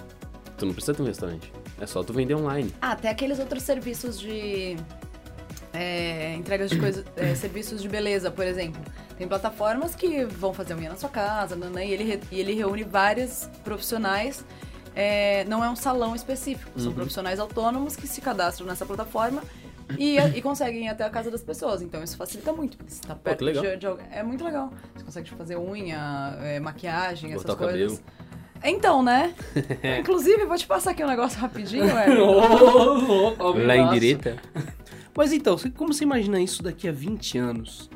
[0.58, 2.74] tu não precisa ter um restaurante, é só tu vender online.
[2.82, 4.78] Ah, tem aqueles outros serviços de.
[5.74, 7.06] é, entregas de coisas.
[7.16, 8.82] é, serviços de beleza, por exemplo.
[9.18, 12.84] Tem plataformas que vão fazer unha na sua casa, né, e, ele, e ele reúne
[12.84, 14.44] vários profissionais.
[14.96, 16.84] é, não é um salão específico, Uhum.
[16.84, 19.42] são profissionais autônomos que se cadastram nessa plataforma
[19.98, 21.82] e, e conseguem ir até a casa das pessoas.
[21.82, 22.78] Então isso facilita muito.
[22.86, 23.64] Você tá perto legal.
[23.64, 24.06] de, de alguém.
[24.12, 24.74] É muito legal.
[24.96, 28.00] Você consegue fazer unha, é, maquiagem, essas Botar o coisas.
[28.00, 28.21] cabelo.
[28.64, 29.34] Então, né?
[30.00, 31.86] Inclusive, vou te passar aqui um negócio rapidinho,
[33.40, 34.38] ao Lá em direita.
[35.16, 37.90] Mas então, como você imagina isso daqui a 20 anos?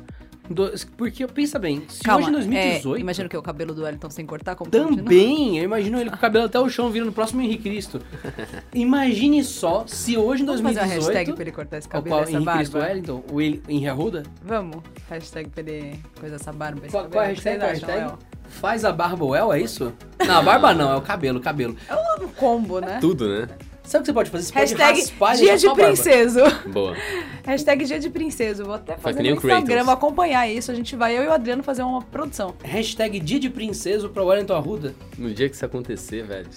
[0.48, 2.96] Do- Porque, pensa bem, se Calma, hoje em 2018...
[2.96, 3.36] é, imagina o que?
[3.36, 4.54] O cabelo do Wellington sem cortar?
[4.54, 4.70] Como?
[4.70, 8.00] Também, eu imagino ele com o cabelo até o chão, virando o próximo Henrique Cristo.
[8.72, 11.04] Imagine só se hoje em Vamos fazer uma 2018...
[11.16, 12.88] hashtag pra ele cortar esse o cabelo qual, e essa Henrique Cristo barba?
[12.88, 14.22] Wellington, o Henrique Arruda?
[14.44, 14.82] Vamos.
[15.10, 16.80] Hashtag pra ele coisa essa barba.
[16.82, 17.12] esse Qual, cabelo.
[17.12, 17.58] qual é a hashtag?
[17.58, 18.18] Qual é a acham, hashtag?
[18.48, 19.92] Faz a barba well, é isso?
[20.26, 21.76] Não, a barba não, é o cabelo, o cabelo.
[21.88, 22.98] É um combo, né?
[23.00, 23.48] Tudo, né?
[23.86, 24.44] Sabe o que você pode fazer?
[24.46, 26.40] Você pode Hashtag raspar e dia de princeso.
[26.66, 26.96] Boa.
[27.44, 28.64] Hashtag dia de princeso.
[28.64, 29.44] Vou até fazer no Kratos.
[29.44, 30.72] Instagram, vou acompanhar isso.
[30.72, 32.54] A gente vai, eu e o Adriano, fazer uma produção.
[32.64, 34.92] Hashtag dia de princeso pra Wellington Arruda.
[35.16, 36.48] No dia que isso acontecer, velho.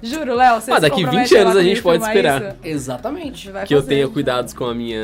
[0.00, 2.42] Juro, Léo, você Ah, daqui compromete 20 lá anos a gente pode esperar.
[2.42, 2.56] isso?
[2.62, 3.50] Exatamente.
[3.66, 5.00] Que eu tenha cuidados com a minha.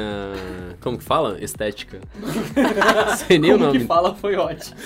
[0.80, 1.36] Como que fala?
[1.40, 2.00] Estética.
[3.26, 3.80] Sei nem o Como nome.
[3.80, 4.76] que fala foi ótimo.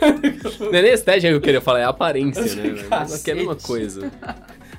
[0.70, 2.84] Não é nem estética que eu queria falar, é aparência, né?
[2.90, 4.10] Mas aqui é a mesma coisa.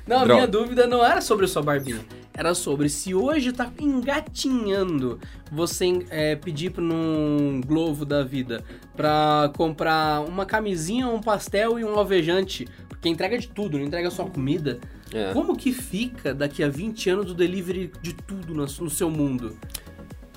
[0.06, 0.34] Não, a Droga.
[0.34, 2.00] minha dúvida não era sobre a sua barbinha.
[2.34, 5.18] Era sobre se hoje tá engatinhando
[5.52, 8.62] você é, pedir pra num Globo da vida
[8.96, 12.66] pra comprar uma camisinha, um pastel e um alvejante.
[13.00, 14.78] Porque entrega de tudo, não entrega só comida.
[15.10, 15.32] É.
[15.32, 19.56] Como que fica daqui a 20 anos o delivery de tudo no, seu mundo?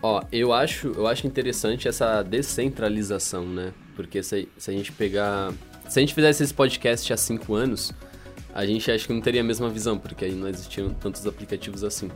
[0.01, 3.73] Ó, eu acho, eu acho interessante essa descentralização, né?
[3.97, 5.53] Porque se, se a gente pegar.
[5.89, 7.91] Se a gente fizesse esse podcast há cinco anos,
[8.55, 11.83] a gente acho que não teria a mesma visão, porque aí não existiam tantos aplicativos
[11.83, 12.09] assim.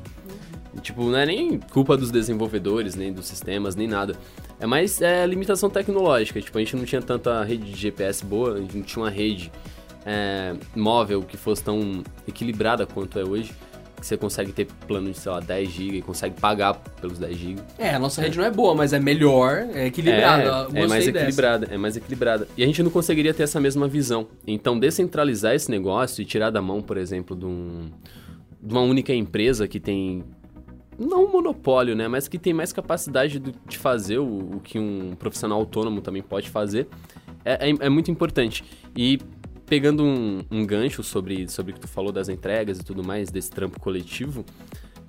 [0.74, 4.16] E, tipo, não é nem culpa dos desenvolvedores, nem dos sistemas, nem nada.
[4.62, 6.42] É mais é, limitação tecnológica.
[6.42, 9.10] Tipo, a gente não tinha tanta rede de GPS boa, a gente não tinha uma
[9.10, 9.52] rede
[10.08, 13.52] é, móvel que fosse tão equilibrada quanto é hoje.
[14.00, 17.36] Que você consegue ter plano de, sei lá, 10 GB e consegue pagar pelos 10
[17.36, 17.62] GB.
[17.80, 20.68] É, a nossa rede não é boa, mas é melhor, é equilibrada.
[20.72, 21.18] É, é mais dessa.
[21.18, 22.48] equilibrada, é mais equilibrada.
[22.56, 24.28] E a gente não conseguiria ter essa mesma visão.
[24.46, 27.90] Então, descentralizar esse negócio e tirar da mão, por exemplo, de, um-
[28.62, 30.24] de uma única empresa que tem
[31.00, 35.16] não um monopólio, né, mas que tem mais capacidade de fazer o, o que um
[35.18, 36.88] profissional autônomo também pode fazer,
[37.44, 38.64] é, é- é muito importante.
[38.96, 39.20] E
[39.68, 43.30] pegando um, um gancho sobre, sobre o que tu falou das entregas e tudo mais,
[43.30, 44.44] desse trampo coletivo,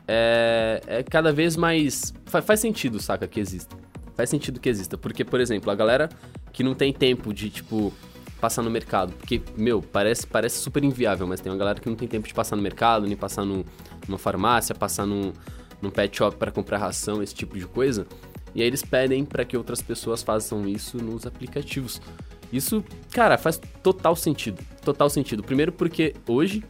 [0.07, 2.13] é, é cada vez mais.
[2.27, 3.77] fa- faz sentido, saca, que exista.
[4.15, 4.99] Faz sentido que exista.
[4.99, 6.09] Porque, por exemplo, a galera
[6.53, 7.93] que não tem tempo de, tipo,
[8.41, 9.13] passar no mercado.
[9.13, 12.35] Porque, meu, parece, parece super inviável, mas tem uma galera que não tem tempo de
[12.35, 13.65] passar no mercado, nem passar no,
[14.09, 15.33] numa farmácia, passar num,
[15.81, 18.07] num pet shop para comprar ração, esse tipo de coisa.
[18.55, 22.01] E aí eles pedem para que outras pessoas façam isso nos aplicativos.
[22.53, 24.63] Isso, cara, faz total sentido.
[24.85, 25.43] Total sentido.
[25.43, 26.65] Primeiro porque hoje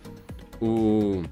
[0.61, 1.23] o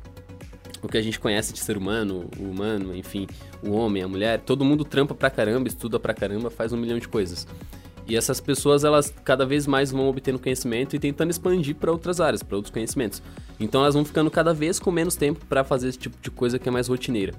[0.83, 3.27] o que a gente conhece de ser humano, o humano, enfim,
[3.63, 6.99] o homem, a mulher, todo mundo trampa pra caramba, estuda pra caramba, faz um milhão
[6.99, 7.47] de coisas.
[8.07, 12.21] E essas pessoas, elas cada vez mais vão obtendo conhecimento e tentando expandir pra outras
[12.21, 13.21] áreas, pra outros conhecimentos.
[13.59, 16.59] Então elas vão ficando cada vez com menos tempo pra fazer esse tipo de coisa
[16.59, 17.35] que é mais rotineira.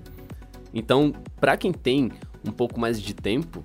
[0.73, 2.11] Então, pra quem tem
[2.45, 3.63] um pouco mais de tempo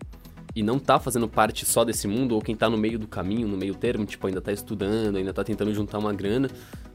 [0.55, 3.49] e não tá fazendo parte só desse mundo, ou quem tá no meio do caminho,
[3.49, 6.49] no meio termo, tipo, ainda tá estudando, ainda tá tentando juntar uma grana,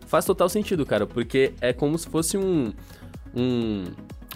[0.05, 2.71] faz total sentido, cara, porque é como se fosse um,
[3.35, 3.85] um,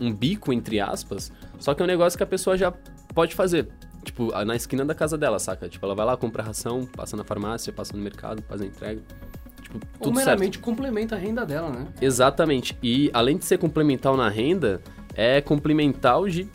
[0.01, 2.73] um bico, entre aspas, só que é um negócio que a pessoa já
[3.13, 3.69] pode fazer.
[4.03, 5.69] Tipo, na esquina da casa dela, saca?
[5.69, 8.99] Tipo, ela vai lá, compra ração, passa na farmácia, passa no mercado, faz a entrega.
[9.62, 10.27] Tipo, Ou tudo certo.
[10.27, 11.88] meramente complementa a renda dela, né?
[12.01, 12.75] Exatamente.
[12.81, 14.81] E além de ser complementar na renda,
[15.13, 16.49] é complementar de,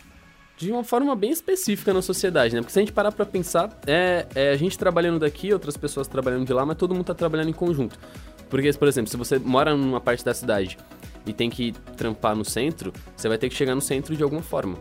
[0.57, 2.61] de uma forma bem específica na sociedade, né?
[2.63, 6.09] Porque se a gente parar pra pensar, é, é a gente trabalhando daqui, outras pessoas
[6.09, 7.99] trabalhando de lá, mas todo mundo tá trabalhando em conjunto.
[8.49, 10.79] Porque, por exemplo, se você mora numa parte da cidade
[11.27, 14.41] e tem que trampar no centro, você vai ter que chegar no centro de alguma
[14.43, 14.79] forma.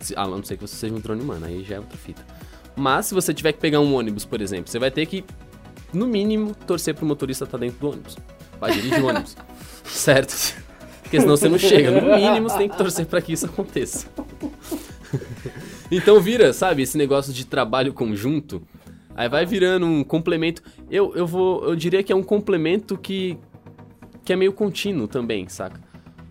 [0.00, 2.24] Se- A não ser que você seja um drone humano, aí já é outra fita.
[2.74, 5.24] Mas se você tiver que pegar um ônibus, por exemplo, você vai ter que,
[5.92, 8.16] no mínimo, torcer pro motorista estar dentro do ônibus.
[8.58, 9.36] Vai dirigir o ônibus.
[9.84, 10.63] Certo?
[11.16, 11.90] Porque senão você não chega.
[12.00, 14.06] No mínimo, você tem que torcer pra que isso aconteça.
[15.90, 18.62] Então vira, sabe, esse negócio de trabalho conjunto.
[19.14, 20.62] Aí vai virando um complemento.
[20.90, 21.64] Eu, eu vou.
[21.64, 23.38] Eu diria que é um complemento que.
[24.24, 25.80] que é meio contínuo também, saca?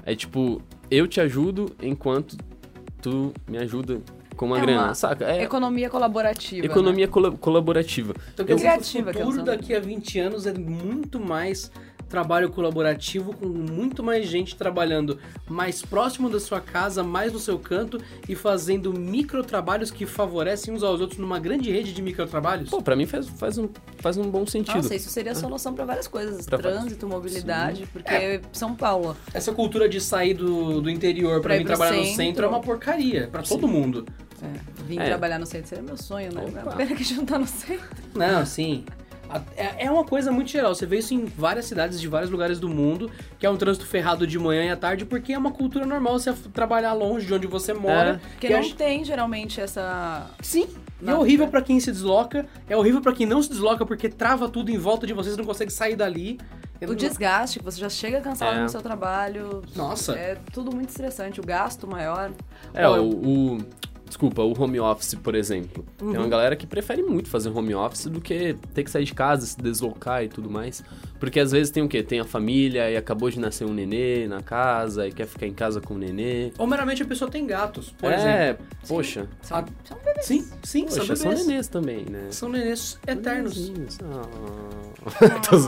[0.06, 2.36] É tipo, eu te ajudo enquanto
[3.02, 4.02] tu me ajuda
[4.36, 5.26] com uma É grana, uma saca?
[5.32, 6.66] É Economia colaborativa.
[6.66, 8.14] economia cola- colaborativa.
[8.34, 9.56] Então quer dizer que o Criativa que eu futuro sou.
[9.56, 11.72] daqui a 20 anos é muito mais
[12.14, 15.18] trabalho colaborativo, com muito mais gente trabalhando
[15.50, 18.00] mais próximo da sua casa, mais no seu canto
[18.30, 22.70] e fazendo microtrabalhos que favorecem uns aos outros numa grande rede de microtrabalhos?
[22.70, 24.76] Pô, pra mim faz, faz, um, faz um bom sentido.
[24.76, 26.46] Nossa, isso seria a solução pra várias coisas.
[26.46, 29.18] Pra várias- Trânsito, mobilidade, porque São Paulo.
[29.34, 32.16] Essa cultura de sair do, do interior pra Pra ir vir trabalhar no centro.
[32.16, 34.06] centro é uma porcaria pra todo mundo.
[34.40, 35.06] É, vim É.
[35.06, 36.44] trabalhar no centro seria meu sonho, né?
[36.78, 37.88] Pena que juntar no centro.
[38.14, 38.84] Não, sim.
[39.58, 40.74] É é uma coisa muito geral.
[40.74, 43.86] Você vê isso em várias cidades de vários lugares do mundo, que é um trânsito
[43.86, 47.34] ferrado de manhã e à tarde, porque é uma cultura normal você trabalhar longe de
[47.34, 48.20] onde você mora.
[48.32, 50.30] Porque que não acho- tem geralmente essa.
[50.42, 50.68] Sim,
[51.02, 54.08] E é horrível pra quem se desloca, é horrível pra quem não se desloca porque
[54.10, 56.40] trava tudo em volta de vocês, não consegue sair dali.
[56.88, 58.62] O desgaste, que você já chega cansado É.
[58.64, 59.62] no seu trabalho.
[59.74, 60.14] Nossa.
[60.16, 61.40] É tudo muito estressante.
[61.40, 62.32] O gasto maior.
[62.74, 63.58] É, o, o-
[64.14, 65.84] Desculpa, o home office, por exemplo.
[65.98, 66.14] Tem Uhum.
[66.18, 69.44] uma galera que prefere muito fazer home office do que ter que sair de casa,
[69.48, 70.84] se deslocar e tudo mais.
[71.20, 72.04] Porque às vezes tem o quê?
[72.04, 75.54] Tem a família e acabou de nascer um nenê na casa e quer ficar em
[75.54, 76.52] casa com o nenê.
[76.60, 78.16] Ou meramente a pessoa tem gatos, por é,
[78.52, 78.66] exemplo.
[78.88, 79.28] poxa.
[79.42, 80.26] São, Ah, são bebês.
[80.28, 81.48] Sim, sim, Poxa, são são bebês.
[81.48, 82.28] nenês também, né?
[82.30, 83.72] São nenês eternos.
[84.04, 84.30] Ah.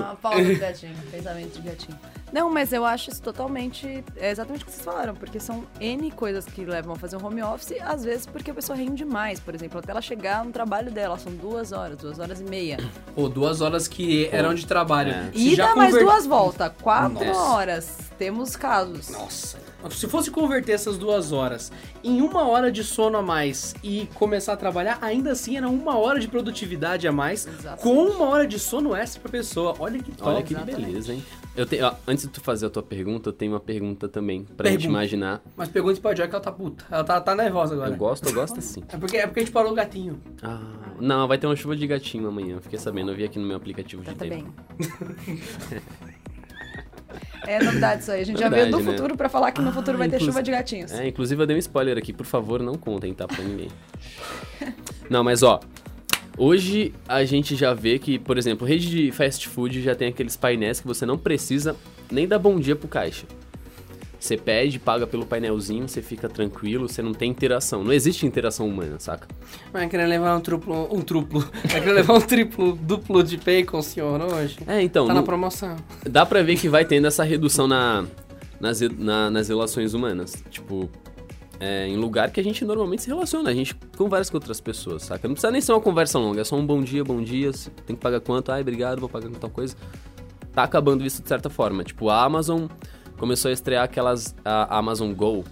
[0.04, 1.98] Ah, Paulo do gatinho, pensamento de gatinho.
[2.32, 4.04] Não, mas eu acho isso totalmente.
[4.18, 7.26] É exatamente o que vocês falaram, porque são N coisas que levam a fazer um
[7.26, 9.40] home office, às vezes porque a pessoa rende mais.
[9.40, 12.78] Por exemplo, até ela chegar no trabalho dela, são duas horas, duas horas e meia.
[13.16, 15.12] Ou duas horas que eram de trabalho.
[15.14, 15.30] É.
[15.34, 17.40] E já dá mais conver- duas voltas, quatro Nossa.
[17.40, 17.98] horas.
[18.20, 19.10] Temos casos.
[19.10, 19.58] Nossa.
[19.92, 21.72] Se fosse converter essas duas horas
[22.04, 25.98] em uma hora de sono a mais e começar a trabalhar, ainda assim era uma
[25.98, 27.82] hora de produtividade a mais, Exatamente.
[27.84, 29.76] com uma hora de sono extra pra pessoa.
[29.80, 30.30] Olha que top.
[30.32, 30.86] Olha que Exatamente.
[30.86, 31.24] beleza, hein?
[31.56, 34.44] Eu tenho, ó, antes de tu fazer a tua pergunta, eu tenho uma pergunta também,
[34.44, 35.00] pra gente Pergunta.
[35.00, 35.42] imaginar.
[35.56, 36.84] Mas pergunta pra Joy que ela tá puta.
[36.92, 37.92] Ela tá, tá nervosa agora.
[37.92, 38.84] Eu gosto, eu gosto assim.
[38.92, 40.20] É porque, é porque a gente parou o gatinho.
[40.44, 40.60] Ah,
[41.00, 42.60] não, vai ter uma chuva de gatinho amanhã.
[42.60, 44.54] Fiquei sabendo, eu vi aqui no meu aplicativo de Tá, tá tempo.
[44.78, 45.42] bem.
[47.48, 48.22] É novidade isso aí.
[48.22, 48.98] A gente já Verdade, veio do né?
[48.98, 50.92] futuro pra falar que no futuro Ah, vai ter chuva de gatinhos.
[50.92, 53.28] É, inclusive eu dei um spoiler aqui, por favor, não contem, tá?
[53.28, 53.70] Pra ninguém.
[55.10, 55.60] Não, mas ó.
[56.38, 60.36] Hoje a gente já vê que, por exemplo, rede de fast food já tem aqueles
[60.36, 61.76] painéis que você não precisa
[62.12, 63.26] nem dar bom dia pro caixa.
[64.26, 67.84] Você pede, paga pelo painelzinho, você fica tranquilo, você não tem interação.
[67.84, 69.28] Não existe interação humana, saca?
[69.72, 70.88] Vai querer levar um triplo.
[70.92, 71.42] Um triplo.
[71.42, 74.58] Vai querer levar um triplo duplo de bacon, senhor, hoje?
[74.66, 75.76] É, então, tá não- na promoção.
[76.10, 78.04] dá pra ver que vai tendo essa redução na,
[78.60, 80.44] nas, na- nas relações humanas.
[80.50, 80.90] Tipo,
[81.60, 85.04] é, em lugar que a gente normalmente se relaciona, a gente conversa com outras pessoas,
[85.04, 85.28] saca?
[85.28, 87.52] Não precisa nem ser uma conversa longa, é só um bom dia, bom dia,
[87.86, 88.52] tem que pagar quanto?
[88.52, 89.76] Ai, obrigado, vou pagar com tal coisa.
[90.52, 91.84] Tá acabando isso de certa forma.
[91.84, 92.64] Tipo, a Amazon
[93.18, 95.44] começou a estrear aquelas a Amazon Go,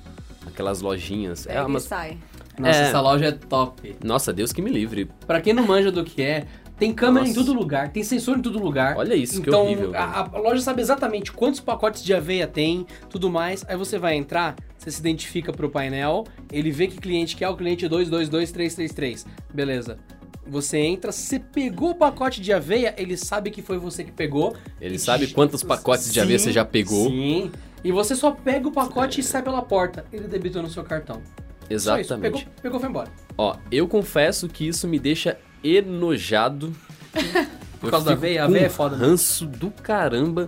[0.45, 1.45] aquelas lojinhas.
[1.47, 1.87] É a Pega e Amazon...
[1.89, 2.17] sai.
[2.57, 2.83] Nossa, É.
[2.83, 3.95] essa loja é top.
[4.03, 5.09] Nossa, Deus que me livre.
[5.25, 6.45] Pra quem não manja do que é,
[6.77, 7.39] tem câmera em Nossa.
[7.43, 8.95] todo lugar, tem sensor em todo lugar.
[8.95, 9.91] Olha isso, que então, horrível.
[9.95, 13.65] a, a loja sabe exatamente quantos pacotes de aveia tem, tudo mais.
[13.67, 17.49] Aí você vai entrar, você se identifica pro painel, ele vê que cliente que é
[17.49, 19.25] o cliente 222333.
[19.53, 19.97] Beleza.
[20.45, 24.55] Você entra, você pegou o pacote de aveia, ele sabe que foi você que pegou.
[24.79, 27.09] Ele sabe quantos pacotes de aveia você já pegou.
[27.09, 27.51] Sim.
[27.83, 30.05] E você só pega o pacote e sai pela porta.
[30.11, 31.21] Ele debitou no seu cartão.
[31.69, 31.89] Só isso.
[31.89, 32.45] Exatamente.
[32.45, 33.09] Pegou, pegou foi embora.
[33.37, 36.73] Ó, eu confesso que isso me deixa enojado.
[37.79, 38.43] Por causa da aveia?
[38.43, 40.47] A aveia é foda, ranço do caramba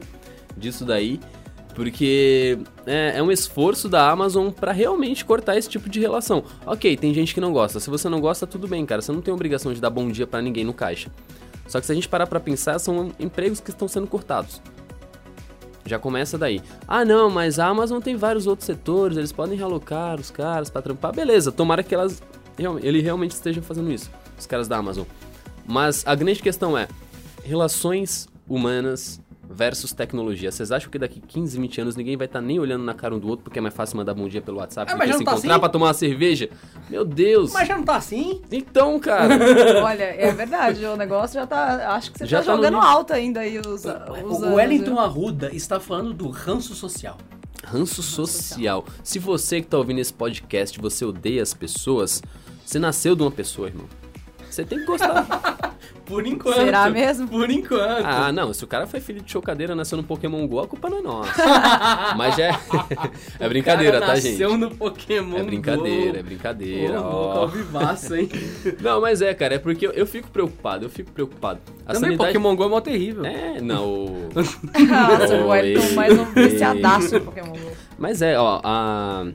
[0.56, 1.20] disso daí.
[1.76, 2.58] Porque
[2.88, 6.44] é, é um esforço da Amazon pra realmente cortar esse tipo de relação.
[6.66, 7.82] Ok, tem gente que não gosta.
[7.82, 9.02] Se você não gosta, tudo bem, cara.
[9.02, 11.12] Você não tem obrigação de dar bom dia pra ninguém no caixa.
[11.68, 14.62] Só que se a gente parar pra pensar, são empregos que estão sendo cortados.
[15.86, 16.62] Já começa daí.
[16.88, 20.82] Ah, não, mas a Amazon tem vários outros setores, eles podem realocar os caras pra
[20.82, 21.14] trampar.
[21.14, 22.24] Beleza, tomara que elas
[22.82, 24.10] ele realmente estejam fazendo isso,
[24.40, 25.06] os caras da Amazon.
[25.68, 26.88] Mas a grande questão é
[27.44, 30.52] relações humanas versus tecnologia.
[30.52, 33.20] Vocês acham que daqui 15, 20 anos ninguém vai estar nem olhando na cara um
[33.20, 35.12] do outro porque é mais fácil mandar bom dia pelo WhatsApp Ah, do que se
[35.12, 35.60] tá encontrar assim?
[35.60, 36.50] pra tomar uma cerveja?
[36.90, 37.54] Meu Deus!
[37.54, 38.42] Mas já não tá assim?
[38.52, 39.36] Então, cara,
[39.84, 41.96] Olha, é verdade, o negócio já tá.
[41.96, 42.90] Acho que você Já tá, tá no jogando nível.
[42.90, 45.00] alto ainda aí os, os O Wellington viu?
[45.00, 47.18] Arruda está falando do ranço social.
[47.64, 48.86] ranço social.
[49.04, 52.22] Se você que tá ouvindo esse podcast, você odeia as pessoas,
[52.66, 53.86] você nasceu de uma pessoa, irmão.
[54.50, 55.26] Você tem que gostar.
[56.06, 56.56] Por enquanto.
[56.56, 57.28] Será mesmo?
[57.28, 58.06] Por enquanto.
[58.06, 60.90] Ah, não, se o cara foi filho de chocadeira, nasceu no Pokémon GO, a culpa
[60.90, 61.44] não é nossa.
[62.16, 62.52] Mas é.
[63.40, 64.32] É brincadeira, Cara tá, gente?
[64.32, 66.28] nasceu no Pokémon É brincadeira, é Go.
[66.28, 67.02] brincadeira.
[67.02, 67.10] Ô, ó.
[67.12, 68.30] louco, ao vivaço, hein?
[68.82, 71.60] Não, mas é, cara, é porque eu, eu fico preocupado, eu fico preocupado.
[71.86, 72.34] A Também sanidade...
[72.34, 73.26] Pokémon GO é mó terrível.
[73.26, 73.86] É, não.
[73.88, 75.94] o- Nossa, o Wellington Oi.
[75.94, 77.72] mais um viciadaço no Pokémon GO.
[77.98, 79.26] Mas é, ó, a.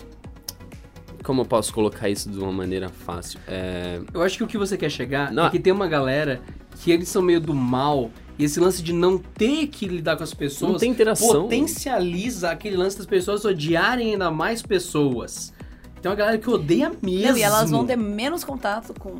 [1.22, 3.38] Como eu posso colocar isso de uma maneira fácil?
[3.46, 4.00] É.
[4.12, 5.46] Eu acho que o que você quer chegar Não.
[5.46, 6.40] é que tem uma galera
[6.82, 8.10] que eles são meio do mal.
[8.38, 11.42] E esse lance de não ter que lidar com as pessoas Não tem interação.
[11.42, 15.52] potencializa aquele lance das pessoas odiarem ainda mais pessoas.
[16.00, 17.32] Tem uma galera que odeia mesmo.
[17.32, 19.14] Não, e elas vão ter menos contato com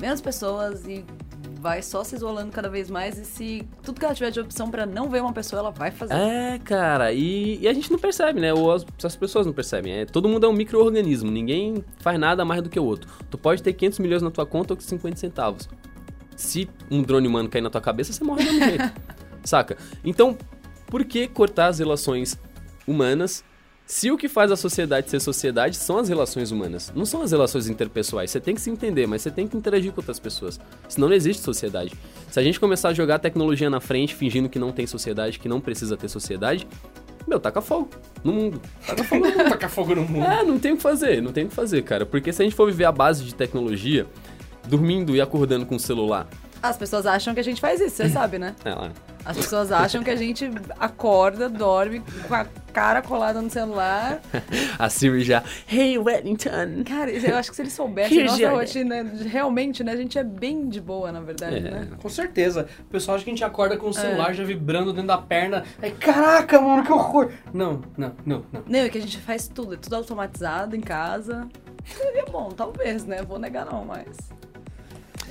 [0.00, 1.04] menos pessoas e
[1.60, 3.18] vai só se isolando cada vez mais.
[3.18, 5.90] E se tudo que ela tiver de opção pra não ver uma pessoa, ela vai
[5.90, 6.14] fazer.
[6.14, 8.54] É, cara, e, e a gente não percebe, né?
[8.54, 9.92] Ou as, as pessoas não percebem.
[9.92, 13.10] É, todo mundo é um micro-organismo, ninguém faz nada mais do que o outro.
[13.30, 15.68] Tu pode ter 500 milhões na tua conta ou 50 centavos.
[16.42, 18.92] Se um drone humano cair na tua cabeça, você morre do mesmo jeito.
[19.44, 19.76] Saca?
[20.04, 20.36] Então,
[20.86, 22.38] por que cortar as relações
[22.86, 23.44] humanas
[23.86, 27.30] Se o que faz a sociedade ser sociedade são as relações humanas, não são as
[27.32, 28.30] relações interpessoais.
[28.30, 30.58] Você tem que se entender, mas você tem que interagir com outras pessoas.
[30.88, 31.92] Senão não existe sociedade.
[32.30, 35.38] Se a gente começar a jogar a tecnologia na frente, fingindo que não tem sociedade,
[35.38, 36.66] que não precisa ter sociedade,
[37.26, 37.90] meu, taca fogo
[38.24, 38.60] no mundo.
[38.86, 39.48] Taca fogo no mundo.
[39.48, 40.24] Tacar fogo no mundo.
[40.24, 42.06] É, não tem o que fazer, não tem o que fazer, cara.
[42.06, 44.06] Porque se a gente for viver a base de tecnologia,
[44.66, 46.26] dormindo e acordando com o celular,
[46.62, 48.54] As pessoas acham que a gente faz isso, você sabe, né?
[48.64, 48.90] é lá.
[49.24, 54.20] As pessoas acham que a gente acorda, dorme com a cara colada no celular.
[54.76, 56.82] A Siri já, Hey Wellington.
[56.84, 58.96] Cara, eu acho que se eles soubessem nossa rotina,
[59.30, 59.92] realmente, né?
[59.92, 61.60] A gente é bem de boa, na verdade, É.
[61.60, 61.88] né?
[62.02, 62.66] Com certeza.
[62.80, 65.62] O pessoal acha que a gente acorda com o celular já vibrando dentro da perna.
[65.80, 67.30] Aí, caraca, mano, que horror.
[67.54, 68.62] Não, não, não, não.
[68.66, 71.48] Não, é que a gente faz tudo, é tudo automatizado em casa.
[71.84, 73.22] Seria bom, talvez, né?
[73.22, 74.08] Vou negar não, mas...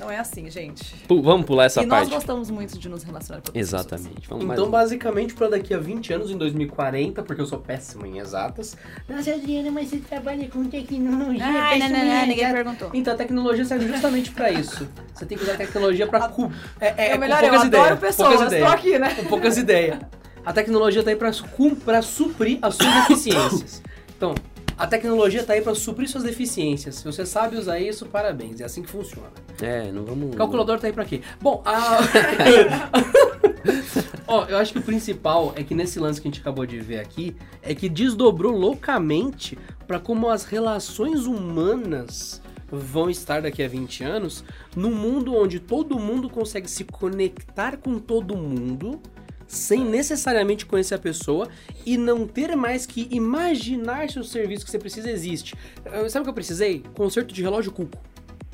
[0.02, 0.94] Não é assim, gente.
[1.06, 2.12] Pu- vamos pular essa e nós parte.
[2.14, 3.62] gostamos muito de nos relacionar com outras.
[3.68, 4.28] Exatamente.
[4.28, 4.84] Vamos Então, mais...
[4.84, 8.76] basicamente, pra daqui a 20 anos, em 2040, porque eu sou péssimo em exatas.
[9.08, 11.44] Nossa, Adriana, mas você trabalha com tecnologia.
[11.44, 12.90] Ai, não, não, não, ninguém exatas." perguntou.
[12.92, 14.88] Então, a tecnologia serve justamente pra isso.
[15.14, 16.28] Você tem que usar a tecnologia pra...
[16.28, 16.50] Cu...
[16.80, 17.98] É, é, É, melhor, eu poucas adoro ideias.
[18.00, 18.72] pessoas, poucas tô ideias.
[18.72, 19.14] aqui, né?
[19.14, 19.98] Com poucas ideias.
[20.44, 21.30] A tecnologia tá aí pra
[22.02, 23.82] suprir as suas deficiências.
[24.22, 24.36] Então,
[24.82, 26.96] a tecnologia tá aí pra suprir suas deficiências.
[26.96, 28.60] Se você sabe usar isso, parabéns.
[28.60, 29.30] É assim que funciona.
[29.60, 30.34] É, não vamos...
[30.34, 31.20] O calculador tá aí pra quê?
[31.40, 32.00] Bom, a...
[34.26, 36.80] Ó, eu acho que o principal é que nesse lance que a gente acabou de
[36.80, 43.68] ver aqui, é que desdobrou loucamente pra como as relações humanas vão estar daqui a
[43.68, 44.42] 20 anos,
[44.74, 49.00] num mundo onde todo mundo consegue se conectar com todo mundo,
[49.52, 51.46] sem necessariamente conhecer a pessoa
[51.84, 55.54] e não ter mais que imaginar se o serviço que você precisa existe.
[56.08, 56.82] Sabe o que eu precisei?
[56.94, 57.98] Conserto de relógio cuco.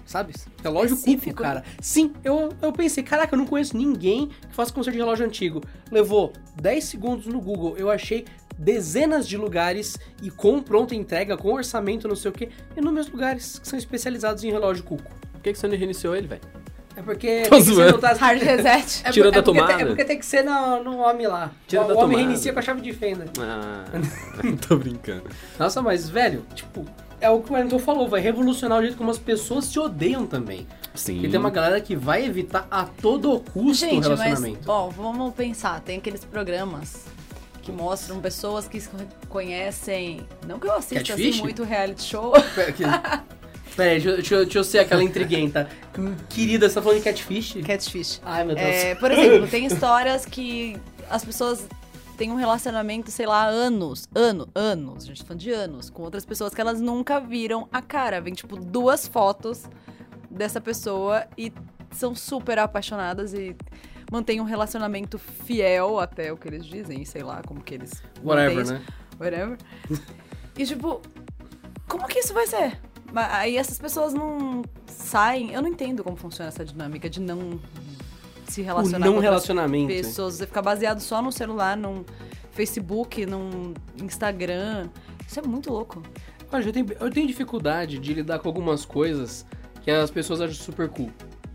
[0.05, 0.35] Sabe?
[0.61, 1.43] Relógio cuco, Específico.
[1.43, 1.63] cara.
[1.81, 5.63] Sim, eu, eu pensei, caraca, eu não conheço ninguém que faça conserto de relógio antigo.
[5.89, 8.25] Levou 10 segundos no Google, eu achei
[8.59, 13.61] dezenas de lugares e com pronta entrega, com orçamento, não sei o que, inúmeros lugares
[13.61, 15.09] que são especializados em relógio cuco.
[15.33, 16.43] Por que, que você não reiniciou ele, velho?
[16.99, 17.43] É porque.
[17.45, 17.93] Tô tem que ser zoando.
[17.93, 19.03] no tá- Hard reset.
[19.05, 19.83] É, Tirou é da porque tem- tomada?
[19.83, 21.53] É porque tem que ser no, no homem lá.
[21.69, 22.23] Tira o, da o homem tomada.
[22.27, 23.27] reinicia com a chave de fenda.
[23.41, 23.85] Ah,
[24.69, 25.23] tô brincando.
[25.59, 26.85] Nossa, mas, velho, tipo,
[27.21, 30.27] é o que o Wellington falou, vai revolucionar o jeito como as pessoas se odeiam
[30.27, 30.67] também.
[30.95, 31.15] Sim.
[31.15, 34.69] Porque tem uma galera que vai evitar a todo custo o Gente, mas, relacionamento.
[34.71, 37.05] ó, vamos pensar, tem aqueles programas
[37.63, 38.89] que mostram pessoas que se
[39.29, 40.27] conhecem.
[40.47, 41.35] Não que eu assista Catfish?
[41.35, 42.33] assim muito reality show.
[43.79, 45.69] Pera, que- Pera aí, deixa, eu- deixa, deixa eu ser aquela intriguenta.
[46.29, 47.57] Querida, você tá falando de catfish?
[47.67, 48.21] Catfish.
[48.25, 48.67] Ai, meu Deus.
[48.67, 50.77] É, por exemplo, tem histórias que
[51.09, 51.67] as pessoas
[52.17, 56.03] têm um relacionamento, sei lá, anos, ano, anos, a gente tá falando de anos, com
[56.03, 58.21] outras pessoas que elas nunca viram a cara.
[58.21, 59.65] Vem, tipo, duas fotos
[60.31, 61.53] dessa pessoa e
[61.93, 63.57] são super apaixonadas e
[64.11, 68.67] mantêm um relacionamento fiel até o que eles dizem, sei lá, como que eles Whatever,
[68.67, 68.83] né?
[69.21, 69.57] whatever.
[70.59, 71.01] E tipo,
[71.89, 72.79] como que isso vai ser?
[73.13, 75.53] Mas Aí essas pessoas não saem.
[75.53, 77.59] Eu não entendo como funciona essa dinâmica de não
[78.47, 79.89] se O relacionar não com relacionamento.
[79.89, 80.35] pessoas.
[80.37, 82.05] Você ficar baseado só no celular, num
[82.53, 84.89] Facebook, num Instagram.
[85.27, 86.03] Isso é muito louco.
[86.51, 89.45] Olha, eu tenho, eu tenho dificuldade de lidar com algumas coisas
[89.83, 91.11] que as pessoas acham super cool.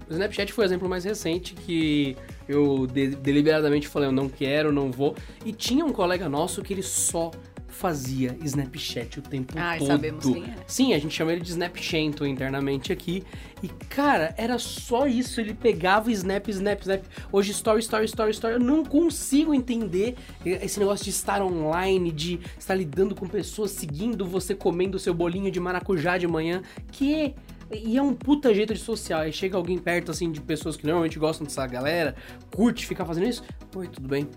[0.07, 2.15] O Snapchat foi o exemplo mais recente que
[2.47, 5.15] eu de- deliberadamente falei, eu não quero, não vou.
[5.45, 7.31] E tinha um colega nosso que ele só
[7.73, 9.87] fazia Snapchat o tempo Ai, todo.
[9.87, 10.55] sabemos quem é.
[10.67, 13.23] Sim, a gente chama ele de Snapchento internamente aqui.
[13.61, 15.41] E, cara, era só isso.
[15.41, 17.03] Ele pegava Snap, Snap, Snap.
[17.31, 18.53] Hoje, Story, Story, Story, Story.
[18.55, 24.25] Eu não consigo entender esse negócio de estar online, de estar lidando com pessoas, seguindo
[24.25, 26.61] você comendo o seu bolinho de maracujá de manhã.
[26.91, 27.33] Que...
[27.71, 29.21] E é um puta jeito de social.
[29.21, 32.15] Aí chega alguém perto, assim, de pessoas que normalmente gostam dessa galera,
[32.55, 33.43] curte ficar fazendo isso.
[33.75, 34.29] Oi, tudo bem?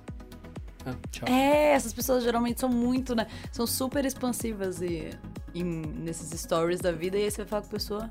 [0.86, 1.28] Ah, tchau.
[1.28, 3.26] É, essas pessoas geralmente são muito, né?
[3.52, 5.10] São super expansivas e,
[5.54, 7.18] em- nesses stories da vida.
[7.18, 8.10] E aí você vai falar com a pessoa.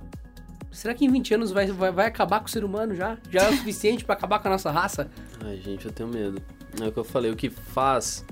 [0.71, 3.17] Será que em 20 anos vai, vai, vai acabar com o ser humano já?
[3.31, 5.09] Já é o suficiente pra acabar com a nossa raça?
[5.43, 6.41] Ai, gente, eu tenho medo.
[6.81, 8.25] É o que eu falei, o que faz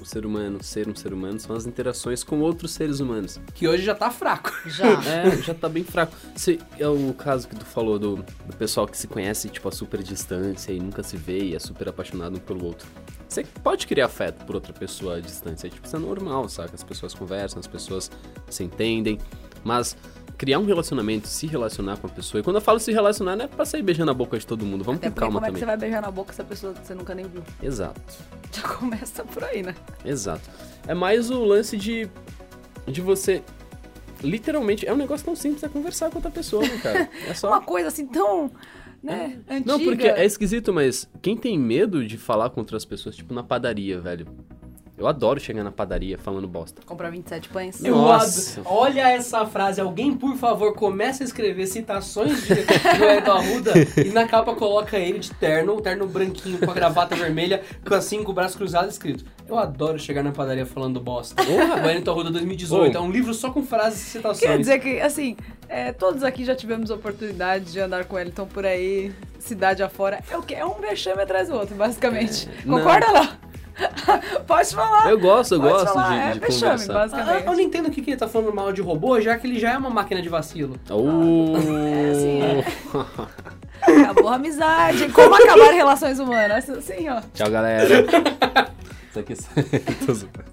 [0.00, 3.40] o ser humano ser um ser humano são as interações com outros seres humanos.
[3.54, 4.50] Que hoje já tá fraco.
[4.66, 4.86] Já.
[5.08, 6.12] É, já tá bem fraco.
[6.34, 9.70] Se, é o caso que tu falou do, do pessoal que se conhece, tipo, a
[9.72, 12.88] super distância e nunca se vê e é super apaixonado um pelo outro.
[13.32, 16.74] Você pode criar afeto por outra pessoa à distância, tipo, isso é normal, saca?
[16.74, 18.10] As pessoas conversam, as pessoas
[18.50, 19.18] se entendem,
[19.64, 19.96] mas
[20.36, 23.46] criar um relacionamento, se relacionar com a pessoa, e quando eu falo se relacionar, não
[23.46, 25.48] é pra sair beijando a boca de todo mundo, vamos Até com calma como é
[25.48, 25.60] que também.
[25.60, 27.42] você vai beijar na boca essa pessoa que você nunca nem viu?
[27.62, 28.02] Exato.
[28.52, 29.74] Já começa por aí, né?
[30.04, 30.50] Exato.
[30.86, 32.06] É mais o lance de,
[32.86, 33.42] de você.
[34.22, 37.08] Literalmente, é um negócio tão simples, é conversar com outra pessoa, né, cara?
[37.26, 37.48] É só.
[37.50, 38.50] Uma coisa assim tão,
[39.02, 39.72] né, antiga.
[39.72, 43.42] Não, porque é esquisito, mas quem tem medo de falar com outras pessoas, tipo na
[43.42, 44.26] padaria, velho?
[44.96, 46.82] Eu adoro chegar na padaria falando bosta.
[46.84, 47.82] Comprar 27 pães.
[47.82, 48.60] Eu Nossa.
[48.60, 49.80] ado- Olha essa frase.
[49.80, 52.54] Alguém, por favor, comece a escrever citações de
[52.98, 53.72] Joel Arruda
[54.04, 57.94] e na capa coloca ele de terno, um terno branquinho com a gravata vermelha, com
[57.94, 59.24] assim, com o braço cruzado escrito.
[59.48, 61.42] Eu adoro chegar na padaria falando bosta.
[61.84, 62.94] Wellington Arruda 2018.
[62.94, 62.98] Oh.
[62.98, 64.40] É um livro só com frases e citações.
[64.40, 65.36] Quer dizer que, assim,
[65.68, 70.20] é, todos aqui já tivemos oportunidade de andar com o Wellington por aí, cidade afora.
[70.30, 70.54] É o quê?
[70.54, 72.46] É um vexame atrás do outro, basicamente.
[72.64, 72.78] não.
[72.78, 73.51] Concorda, não?
[74.46, 75.10] Pode falar.
[75.10, 76.92] Eu gosto, eu Pode gosto falar, de, é de vexame, conversar.
[76.92, 77.46] Ah, basicamente.
[77.46, 79.58] eu não entendo o que, que ele tá falando mal de robô, já que ele
[79.58, 80.76] já é uma máquina de vacilo.
[80.90, 81.56] Oh.
[81.56, 83.42] É, assim,
[84.02, 85.08] Acabou a amizade.
[85.08, 86.70] Como acabar relações humanas?
[86.70, 87.20] Assim, ó.
[87.34, 88.06] Tchau, galera.
[89.10, 89.34] Isso aqui
[90.06, 90.51] Tô zoando.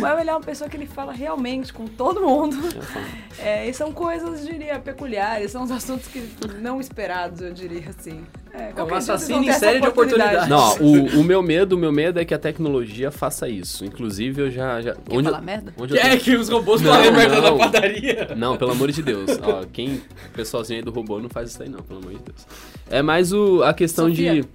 [0.00, 2.56] O El, ele é uma pessoa que ele fala realmente com todo mundo.
[2.74, 3.44] Eu.
[3.44, 5.50] É, e são coisas, diria, peculiares.
[5.52, 6.22] São os assuntos que
[6.60, 8.22] não esperados, eu diria assim.
[8.52, 10.50] É, um assassino vão ter em série de oportunidade.
[10.52, 10.80] oportunidades.
[10.80, 13.84] Não, o, o meu medo, o meu medo é que a tecnologia faça isso.
[13.84, 14.80] Inclusive, eu já.
[14.80, 15.72] já Quer onde, falar merda?
[15.78, 17.56] onde eu É que os robôs Não, falam merda não.
[17.56, 18.28] na padaria.
[18.36, 19.30] Não, pelo amor de Deus.
[19.42, 19.94] Ó, quem.
[19.94, 22.46] O pessoalzinho aí do robô não faz isso aí, não, pelo amor de Deus.
[22.90, 24.42] É mais o, a questão Sofia.
[24.42, 24.48] de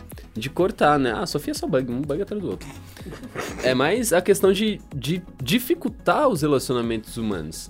[0.50, 1.14] cortar, né?
[1.16, 2.68] Ah, Sofia é só bug, um bug atrás do outro.
[3.64, 7.70] É mais a questão de, de dificultar os relacionamentos humanos.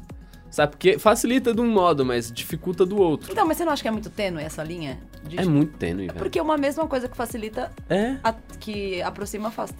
[0.49, 0.71] Sabe?
[0.71, 3.31] Porque facilita de um modo, mas dificulta do outro.
[3.31, 4.97] Então, mas você não acha que é muito tênue essa linha?
[5.27, 6.17] De- É muito tênue, velho.
[6.17, 9.75] Porque uma mesma coisa que facilita, É, a- que aproxima, afasta.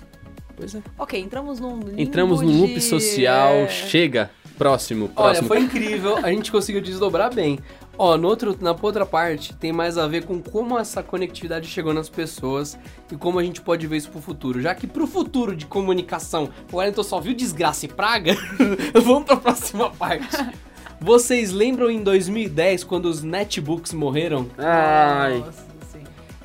[0.55, 0.81] pois é.
[0.99, 4.29] Ok, entramos num Entramos num loop de- social, é, chega.
[4.57, 5.47] Próximo, Olha, próximo.
[5.47, 7.59] foi incrível, a gente conseguiu desdobrar bem.
[7.97, 11.93] Ó, no outro, na outra parte, tem mais a ver com como essa conectividade chegou
[11.93, 12.77] nas pessoas
[13.11, 14.61] e como a gente pode ver isso pro futuro.
[14.61, 18.35] Já que pro futuro de comunicação, o Wellington só viu desgraça e praga,
[19.03, 20.37] vamos pra próxima parte.
[20.99, 24.47] Vocês lembram em 2010, quando os netbooks morreram?
[24.57, 25.39] Ai.
[25.39, 25.66] Nossa, sim.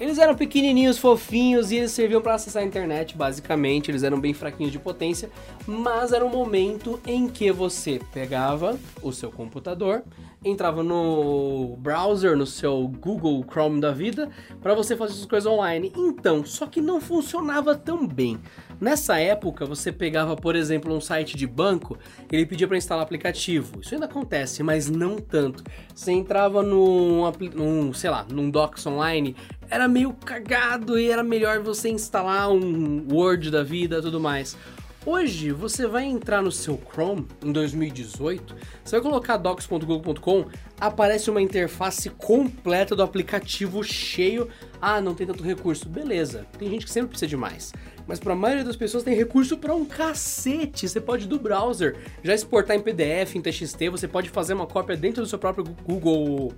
[0.02, 3.88] Eles eram pequenininhos, fofinhos e eles serviam para acessar a internet, basicamente.
[3.88, 5.30] Eles eram bem fraquinhos de potência,
[5.64, 10.02] mas era um momento em que você pegava o seu computador,
[10.44, 14.28] entrava no browser, no seu Google Chrome da vida,
[14.60, 15.92] para você fazer suas coisas online.
[15.96, 18.40] Então, só que não funcionava tão bem.
[18.82, 21.96] Nessa época, você pegava, por exemplo, um site de banco,
[22.32, 23.80] ele pedia para instalar aplicativo.
[23.80, 25.62] Isso ainda acontece, mas não tanto.
[25.94, 27.22] Você entrava num,
[27.54, 29.36] num, sei lá, num Docs online,
[29.70, 34.56] era meio cagado e era melhor você instalar um Word da vida tudo mais.
[35.06, 38.54] Hoje, você vai entrar no seu Chrome em 2018,
[38.84, 40.46] você vai colocar docs.google.com,
[40.80, 44.48] aparece uma interface completa do aplicativo cheio.
[44.80, 45.88] Ah, não tem tanto recurso.
[45.88, 47.72] Beleza, tem gente que sempre precisa de mais.
[48.06, 50.88] Mas para a maioria das pessoas tem recurso para um cacete.
[50.88, 54.96] Você pode do browser já exportar em PDF, em TXT, você pode fazer uma cópia
[54.96, 56.52] dentro do seu próprio Google,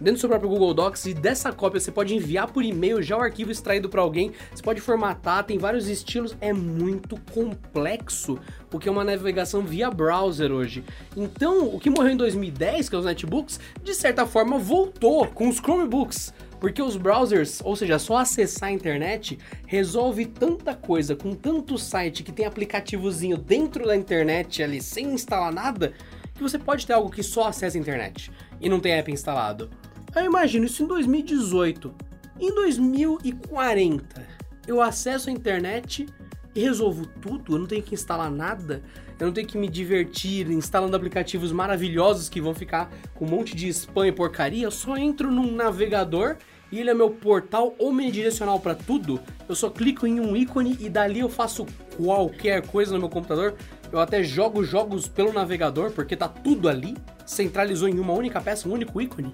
[0.00, 3.16] dentro do seu próprio Google Docs e dessa cópia você pode enviar por e-mail já
[3.16, 4.32] o arquivo extraído para alguém.
[4.54, 8.38] Você pode formatar, tem vários estilos, é muito complexo
[8.72, 10.84] o que é uma navegação via browser hoje.
[11.16, 15.48] Então, o que morreu em 2010, que é os netbooks, de certa forma voltou com
[15.48, 16.32] os Chromebooks.
[16.60, 22.22] Porque os browsers, ou seja, só acessar a internet, resolve tanta coisa com tanto site
[22.22, 25.94] que tem aplicativozinho dentro da internet ali sem instalar nada,
[26.34, 28.30] que você pode ter algo que só acessa a internet
[28.60, 29.70] e não tem app instalado.
[30.14, 31.94] Eu imagino isso em 2018.
[32.38, 34.26] Em 2040,
[34.66, 36.06] eu acesso a internet
[36.54, 38.82] e resolvo tudo, eu não tenho que instalar nada,
[39.18, 43.54] eu não tenho que me divertir instalando aplicativos maravilhosos que vão ficar com um monte
[43.54, 46.36] de spam e porcaria, eu só entro num navegador
[46.72, 49.20] e ele é meu portal omnidirecional para tudo.
[49.48, 51.66] Eu só clico em um ícone e dali eu faço
[51.96, 53.54] qualquer coisa no meu computador.
[53.92, 56.96] Eu até jogo jogos pelo navegador porque tá tudo ali,
[57.26, 59.32] centralizou em uma única peça, um único ícone.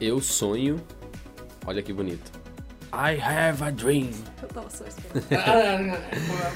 [0.00, 0.76] Eu sonho.
[1.66, 2.30] Olha que bonito.
[2.92, 4.08] I have a dream.
[4.42, 5.26] Eu tava só esperando.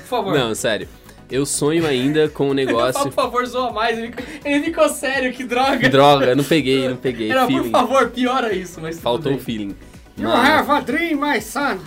[0.00, 0.34] Por favor.
[0.34, 0.88] Não, sério.
[1.30, 3.02] Eu sonho ainda com o Fala, negócio.
[3.04, 3.96] por favor, zoa mais.
[3.98, 4.12] Ele,
[4.44, 5.88] ele ficou sério, que droga.
[5.88, 7.30] Droga, não peguei, não peguei.
[7.30, 7.70] Era, por feeling.
[7.70, 9.76] favor, piora isso, mas Faltou o feeling.
[10.16, 11.78] You Mas- have a dream, my son.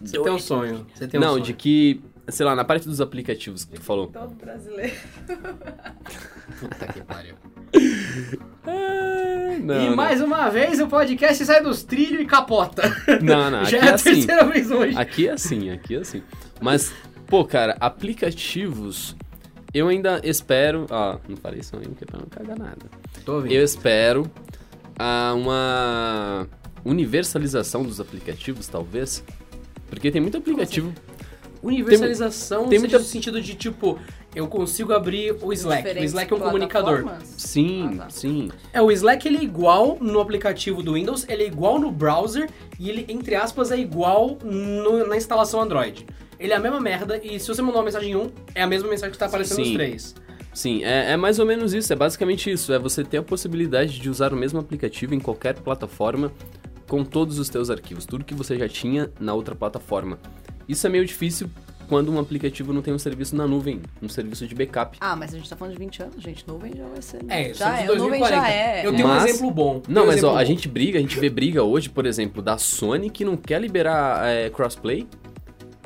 [0.00, 0.86] Você tem um sonho.
[0.94, 1.44] Você tem um não, sonho.
[1.44, 4.06] de que, sei lá, na parte dos aplicativos que tu falou.
[4.08, 4.94] Todo brasileiro.
[6.58, 7.34] Puta que pariu.
[8.66, 9.96] Ah, Não, e não.
[9.96, 12.82] mais uma vez o podcast sai dos trilhos e capota.
[13.22, 14.14] Não, não, Já é é a assim.
[14.14, 14.96] terceira vez hoje.
[14.96, 16.22] Aqui é assim, aqui é assim.
[16.60, 16.92] Mas,
[17.26, 19.14] pô, cara, aplicativos,
[19.74, 20.86] eu ainda espero.
[20.90, 22.86] Ó, não falei isso ainda, que é pra não cagar nada.
[23.24, 23.52] Tô ouvindo.
[23.52, 24.30] Eu espero
[24.98, 26.48] ah, uma
[26.84, 29.24] universalização dos aplicativos, talvez.
[29.88, 30.92] Porque tem muito aplicativo.
[31.62, 33.98] Universalização tem seja muita- no sentido de, tipo,
[34.34, 35.98] eu consigo abrir o Slack.
[35.98, 37.04] O Slack é um comunicador.
[37.36, 38.10] Sim, Ah, tá.
[38.10, 38.50] sim.
[38.72, 42.48] É, o Slack ele é igual no aplicativo do Windows, ele é igual no browser
[42.78, 46.06] e ele, entre aspas, é igual no- na instalação Android.
[46.38, 48.66] ele é a mesma merda e se você mandar uma mensagem em um, é a
[48.66, 49.74] mesma mensagem que tá aparecendo nos Sim.
[49.74, 50.14] três.
[50.52, 52.72] Sim, é, é mais ou menos isso, é basicamente isso.
[52.72, 56.32] É você ter a possibilidade de usar o mesmo aplicativo em qualquer plataforma
[56.88, 60.18] com todos os teus arquivos, tudo que você já tinha na outra plataforma.
[60.68, 61.48] Isso é meio difícil
[61.88, 64.96] quando um aplicativo não tem um serviço na nuvem, um serviço de backup.
[65.00, 66.44] Ah, mas a gente tá falando de 20 anos, gente.
[66.46, 67.20] Nuvem já vai ser.
[67.28, 67.82] É, já estamos é.
[67.82, 68.36] em A nuvem 2040.
[68.36, 68.86] já é.
[68.86, 69.82] Eu tenho um Mas- exemplo bom.
[69.88, 70.44] Não, um mas ó, a bom.
[70.44, 74.24] gente briga, a gente vê briga hoje, por exemplo, da Sony que não quer liberar
[74.24, 75.06] é, crossplay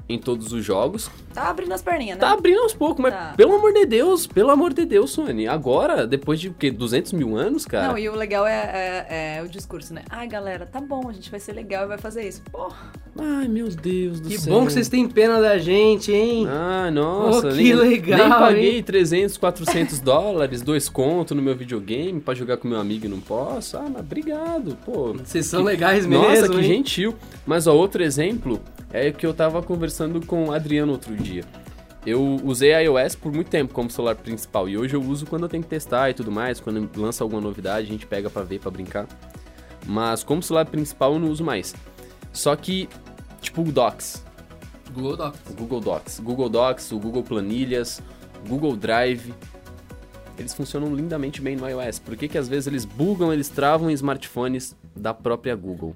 [0.08, 1.10] em todos os jogos.
[1.32, 2.20] Tá abrindo as perninhas, né?
[2.20, 3.32] Tá abrindo aos poucos, mas Tá.
[3.36, 5.48] pelo amor de Deus, pelo amor de Deus, Sony.
[5.48, 6.70] Agora, depois de o quê?
[6.70, 7.88] 200 mil anos, cara?
[7.88, 10.02] Não, e o legal é, é- é o discurso, né?
[10.10, 12.42] Ai, galera, tá bom, a gente vai ser legal e vai fazer isso.
[12.52, 12.76] Porra,
[13.16, 14.52] Ai, meu Deus do Que céu.
[14.52, 16.48] bom que vocês têm pena da gente, hein?
[16.50, 18.82] Ah, nossa, Oh, que nem, legal, nem paguei hein?
[18.82, 23.20] 300, 400 dólares, dois conto no meu videogame pra jogar com meu amigo e não
[23.20, 23.76] posso.
[23.76, 25.12] Ah, mas obrigado, pô.
[25.14, 26.62] Vocês são legais mesmo, Nossa, que hein?
[26.64, 27.14] gentil.
[27.46, 28.60] Mas ó, outro exemplo
[28.92, 29.93] é que eu tava conversando
[30.26, 31.44] com o Adriano outro dia.
[32.06, 35.48] Eu usei iOS por muito tempo como celular principal e hoje eu uso quando eu
[35.48, 38.60] tenho que testar e tudo mais, quando lança alguma novidade a gente pega pra ver,
[38.60, 39.06] pra brincar.
[39.86, 41.74] Mas como celular principal eu não uso mais.
[42.32, 42.88] Só que,
[43.40, 44.24] tipo o Docs,
[44.92, 45.40] Google Docs.
[45.48, 48.02] o Google Docs, Google Docs, o Google Planilhas,
[48.46, 49.32] Google Drive,
[50.38, 51.98] eles funcionam lindamente bem no iOS.
[51.98, 55.94] Por que que às vezes eles bugam, eles travam em smartphones da própria Google?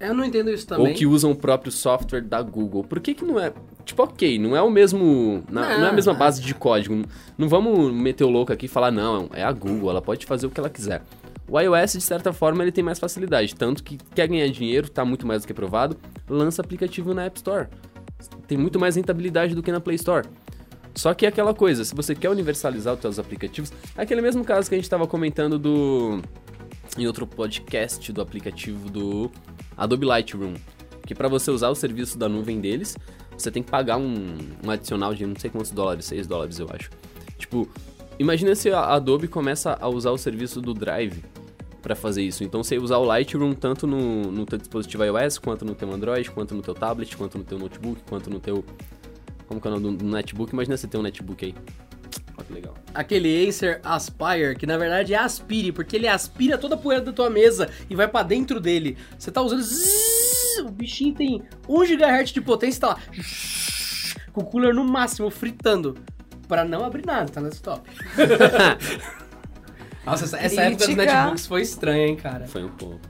[0.00, 0.88] Eu não entendo isso também.
[0.88, 2.84] Ou que usam o próprio software da Google.
[2.84, 3.52] Por que que não é...
[3.84, 5.42] Tipo, ok, não é o mesmo...
[5.50, 6.18] Não, não é a mesma Não.
[6.18, 7.02] base de código.
[7.38, 10.46] Não vamos meter o louco aqui e falar, não, é a Google, ela pode fazer
[10.46, 11.02] o que ela quiser.
[11.48, 13.54] O iOS, de certa forma, ele tem mais facilidade.
[13.54, 15.96] Tanto que quer ganhar dinheiro, tá muito mais do que provado,
[16.28, 17.68] lança aplicativo na App Store.
[18.48, 20.26] Tem muito mais rentabilidade do que na Play Store.
[20.96, 24.42] Só que é aquela coisa, se você quer universalizar os seus aplicativos, é aquele mesmo
[24.44, 26.22] caso que a gente estava comentando do
[26.96, 29.30] em outro podcast do aplicativo do
[29.76, 30.54] Adobe Lightroom,
[31.06, 32.96] que para você usar o serviço da nuvem deles,
[33.36, 36.68] você tem que pagar um, um adicional de não sei quantos dólares, 6 dólares eu
[36.72, 36.90] acho.
[37.38, 37.68] Tipo,
[38.18, 41.22] imagina se a Adobe começa a usar o serviço do Drive
[41.82, 42.42] para fazer isso.
[42.42, 46.30] Então você usar o Lightroom tanto no, no teu dispositivo iOS, quanto no teu Android,
[46.30, 48.64] quanto no teu tablet, quanto no teu notebook, quanto no teu
[49.46, 50.52] como que é o nome do netbook?
[50.52, 51.54] Imagina você ter um netbook aí.
[52.36, 52.74] Olha que legal.
[52.94, 57.12] Aquele Acer Aspire, que na verdade é Aspire, porque ele aspira toda a poeira da
[57.12, 58.96] tua mesa e vai pra dentro dele.
[59.18, 59.62] Você tá usando.
[59.62, 62.98] zzzz, O bichinho tem 1 GHz de potência e tá lá.
[64.32, 65.96] Com o cooler no máximo, fritando.
[66.46, 67.88] Pra não abrir nada, tá no desktop.
[70.06, 72.46] Nossa, essa, essa época dos netbooks foi estranha, hein, cara.
[72.46, 73.00] Foi um pouco.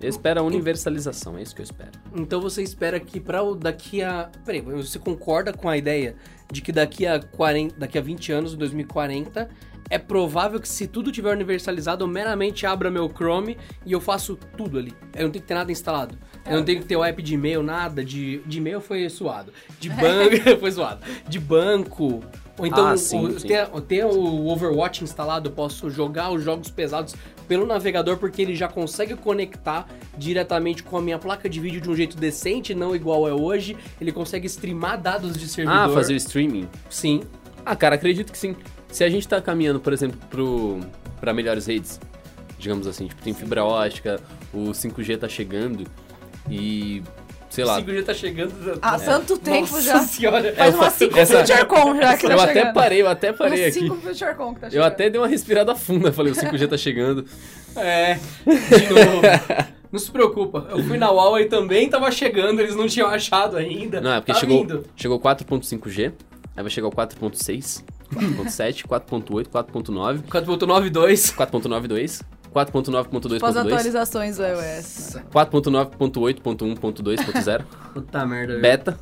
[0.00, 1.92] Eu espero a universalização, é isso que eu espero.
[2.14, 4.30] Então você espera que para o daqui a.
[4.44, 6.16] Peraí, você concorda com a ideia
[6.52, 9.48] de que daqui a 40, daqui a 20 anos, em 2040,
[9.88, 14.36] é provável que se tudo tiver universalizado, eu meramente abra meu Chrome e eu faço
[14.56, 14.92] tudo ali.
[15.14, 16.18] Eu não tenho que ter nada instalado.
[16.44, 18.04] Eu não tenho que ter o app de e-mail, nada.
[18.04, 19.52] De, de e-mail foi suado.
[19.78, 20.36] De banco.
[20.60, 21.00] foi suado.
[21.28, 22.22] De banco.
[22.58, 23.48] Ou então Ah, sim, o- sim.
[23.48, 27.14] ter, ter o Overwatch instalado, eu posso jogar os jogos pesados
[27.46, 29.86] pelo navegador, porque ele já consegue conectar
[30.16, 33.76] diretamente com a minha placa de vídeo de um jeito decente, não igual é hoje.
[34.00, 35.78] Ele consegue streamar dados de servidor.
[35.80, 36.66] Ah, fazer o streaming?
[36.88, 37.22] Sim.
[37.64, 38.56] Ah, cara, acredito que sim.
[38.88, 40.80] Se a gente tá caminhando, por exemplo, pro,
[41.20, 42.00] pra melhores redes,
[42.58, 44.18] digamos assim, tipo, tem fibra ótica,
[44.54, 45.84] o 5G tá chegando
[46.48, 47.02] e,
[47.56, 48.78] sei lá, O 5G tá chegando.
[48.80, 49.98] há tanto tempo Nossa já.
[50.06, 50.52] senhora.
[50.54, 52.74] Faz É, umas fa- 5 essa- de Arcon já que eu tá até chegando.
[52.74, 53.80] parei, eu até parei Umas aqui.
[53.86, 54.86] 5 fios de Arcon que tá Eu chegando.
[54.86, 57.24] até dei uma respirada funda, falei, o 5G tá chegando.
[57.74, 59.22] É, de novo.
[59.92, 64.00] Não se preocupa, eu fui na Huawei também tava chegando, eles não tinham achado ainda.
[64.00, 64.84] Não, é porque tá chegou, vindo.
[64.96, 66.12] chegou 4.5G,
[66.56, 67.82] aí vai chegar o 4.6,
[68.12, 71.34] 4.7, 4.8, 4.9, 4.92.
[71.34, 72.20] 4.92,
[72.56, 75.18] 4.9.2.2, Tipo as atualizações do iOS.
[75.30, 78.98] 4.9.8.1.2.0, Puta merda, beta,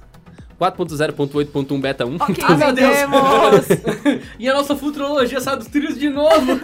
[0.61, 2.17] 4.0.8.1 beta 1.
[2.17, 2.97] Ok, Ah, meu Deus.
[4.41, 6.61] E a nossa futurologia sai dos trilhos de novo.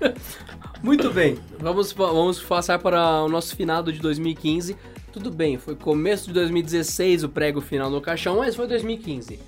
[0.82, 4.76] Muito bem, vamos, vamos passar para o nosso finado de 2015.
[5.12, 9.38] Tudo bem, foi começo de 2016 o prego final no caixão, mas foi 2015.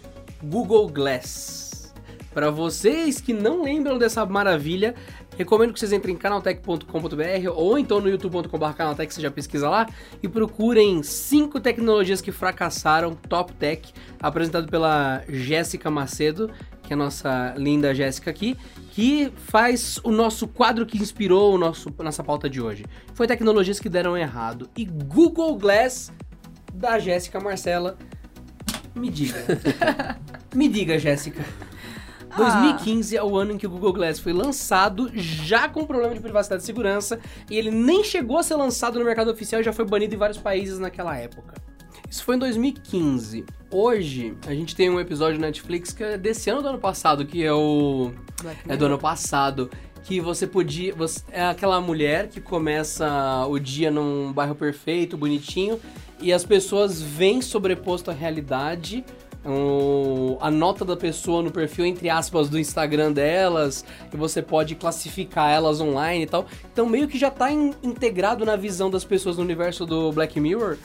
[0.43, 1.93] Google Glass.
[2.33, 4.95] Para vocês que não lembram dessa maravilha,
[5.37, 9.89] recomendo que vocês entrem em canaltech.com.br ou então no youtube.com.br canaltech, você já pesquisa lá,
[10.22, 16.51] e procurem cinco tecnologias que fracassaram, Top Tech, apresentado pela Jéssica Macedo,
[16.82, 18.57] que é a nossa linda Jéssica aqui,
[18.91, 22.85] que faz o nosso quadro que inspirou o nosso, nossa pauta de hoje.
[23.14, 24.68] Foi tecnologias que deram errado.
[24.76, 26.12] E Google Glass,
[26.72, 27.97] da Jéssica Marcela,
[28.95, 29.45] me diga.
[30.55, 31.45] me diga, Jéssica.
[32.37, 36.20] 2015 é o ano em que o Google Glass foi lançado, já com problema de
[36.20, 37.18] privacidade e segurança,
[37.51, 40.18] e ele nem chegou a ser lançado no mercado oficial e já foi banido em
[40.18, 41.55] vários países naquela época.
[42.11, 43.45] Isso foi em 2015.
[43.70, 47.24] Hoje, a gente tem um episódio na Netflix que é desse ano do ano passado,
[47.26, 48.12] que é o.
[48.68, 49.70] É do ano passado.
[50.05, 50.95] Que você podia.
[50.95, 55.80] você- é aquela mulher que começa o dia num bairro perfeito, bonitinho,
[56.20, 59.03] e as pessoas veem sobreposto à realidade.
[60.41, 65.51] A nota da pessoa no perfil, entre aspas, do Instagram delas, e você pode classificar
[65.51, 66.47] elas online e tal.
[66.73, 70.39] Então, meio que já tá in- integrado na visão das pessoas no universo do Black
[70.41, 70.77] Mirror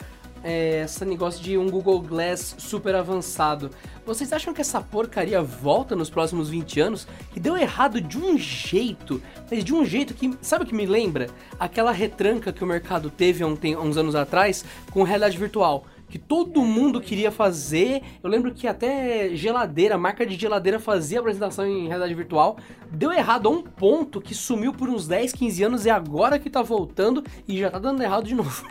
[0.42, 3.70] é, esse negócio de um Google Glass super avançado.
[4.06, 7.06] Vocês acham que essa porcaria volta nos próximos 20 anos?
[7.32, 10.34] Que deu errado de um jeito, mas de um jeito que.
[10.40, 11.28] Sabe o que me lembra?
[11.58, 15.84] Aquela retranca que o mercado teve há uns anos atrás com realidade virtual.
[16.10, 18.02] Que todo mundo queria fazer.
[18.22, 22.58] Eu lembro que até geladeira, marca de geladeira fazia apresentação em realidade virtual.
[22.90, 26.50] Deu errado a um ponto que sumiu por uns 10, 15 anos e agora que
[26.50, 28.68] tá voltando e já tá dando errado de novo.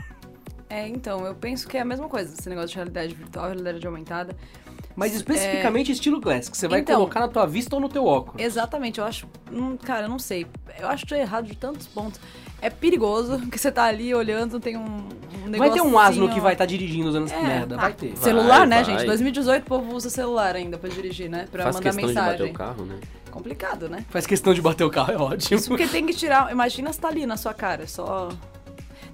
[0.69, 3.87] É, então, eu penso que é a mesma coisa, esse negócio de realidade virtual, realidade
[3.87, 4.35] aumentada.
[4.99, 8.05] Mas especificamente estilo Glass, que você vai Então- colocar na tua vista ou no teu
[8.05, 8.41] óculos.
[8.43, 9.27] Exatamente, eu acho.
[9.49, 10.45] hum, cara, eu não sei.
[10.77, 12.19] Eu acho errado de tantos pontos.
[12.61, 14.81] É perigoso, que você tá ali olhando, tem um,
[15.47, 17.93] um Vai ter um asno que vai estar dirigindo usando essa É, merda, ah, vai
[17.93, 18.17] ter.
[18.17, 18.85] Celular, Vai, né, vai.
[18.97, 19.05] gente?
[19.05, 21.47] 2018 o povo usa celular ainda pra dirigir, né?
[21.49, 22.51] Pra Faz mandar questão de bater mensagem.
[22.51, 22.99] o carro, né?
[23.31, 24.03] Complicado, né?
[24.09, 25.57] Faz questão de bater o carro, é ótimo.
[25.57, 26.51] Isso porque tem que tirar.
[26.51, 28.29] Imagina se tá ali na sua cara, é só.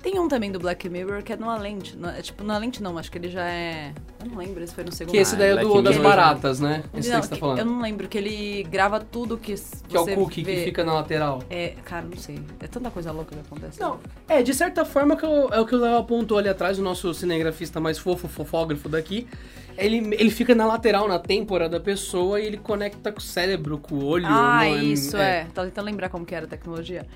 [0.05, 1.97] Tem um também do Black Mirror que é numa lente.
[1.97, 3.91] não- É tipo, na lente não, acho que ele já é.
[4.23, 5.11] Eu não lembro se foi no segundo.
[5.11, 6.09] Que esse Ah, daí é Black do, das Mirror.
[6.11, 6.83] baratas, né?
[6.93, 7.57] Esse não, que você tá falando.
[7.57, 9.55] Eu não lembro, que ele grava tudo que
[9.87, 10.57] Que é o cookie vê.
[10.57, 11.41] que fica na lateral.
[11.49, 12.39] É, cara, não sei.
[12.59, 13.79] É tanta coisa louca que acontece.
[13.81, 13.99] Não,
[14.29, 16.83] é, de certa forma que eu- é o que o Léo apontou ali atrás, o
[16.83, 19.27] nosso cinegrafista mais fofo, fofógrafo daqui.
[19.75, 23.79] Ele, ele fica na lateral, na têmpora da pessoa e ele conecta com o cérebro,
[23.79, 24.27] com o olho.
[24.27, 25.45] Ah, no- isso, é.
[25.51, 27.07] Tá tentando lembrar como que era a tecnologia.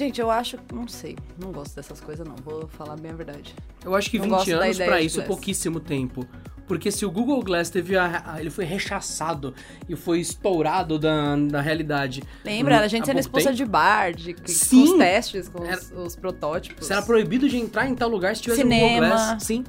[0.00, 0.56] Gente, eu acho.
[0.72, 1.14] Não sei.
[1.38, 2.34] Não gosto dessas coisas, não.
[2.36, 3.54] Vou falar bem a verdade.
[3.84, 6.26] Eu acho que Não 20 gosto da anos de isso é pouquíssimo tempo.
[6.66, 9.52] Porque se o Google Glass teve a, a- ele foi rechaçado
[9.86, 12.22] e foi estourado da, da realidade.
[12.42, 12.80] Lembra?
[12.80, 14.84] a gente pouco expulsa tempo, de bar, de, com Sim.
[14.84, 16.90] os testes, com Era- os, os protótipos.
[16.90, 19.06] Era proibido de entrar em tal lugar se tivesse um Google Cinema.
[19.08, 19.42] Glass.
[19.42, 19.64] Sim.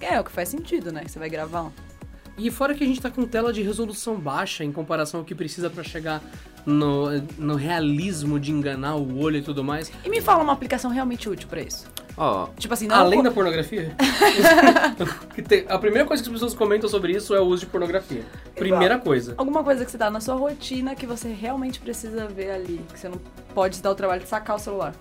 [0.00, 1.02] É, o que faz sentido, né?
[1.04, 1.70] Que você vai gravar.
[2.38, 5.34] E fora que a gente tá com tela de resolução baixa em comparação ao que
[5.34, 6.22] precisa pra chegar
[6.64, 9.92] no, no realismo de enganar o olho e tudo mais.
[10.04, 11.86] E me fala uma aplicação realmente útil pra isso.
[12.16, 12.96] Ó, Tipo assim, não...
[12.96, 13.94] Além da pornografia?
[15.68, 18.24] A primeira coisa que as pessoas comentam sobre isso é o uso de pornografia.
[18.54, 19.34] Primeira coisa.
[19.36, 22.80] Alguma coisa que você tá na sua rotina que você realmente precisa ver ali.
[22.92, 23.20] Que você não
[23.54, 24.94] pode se dar o trabalho de sacar o celular.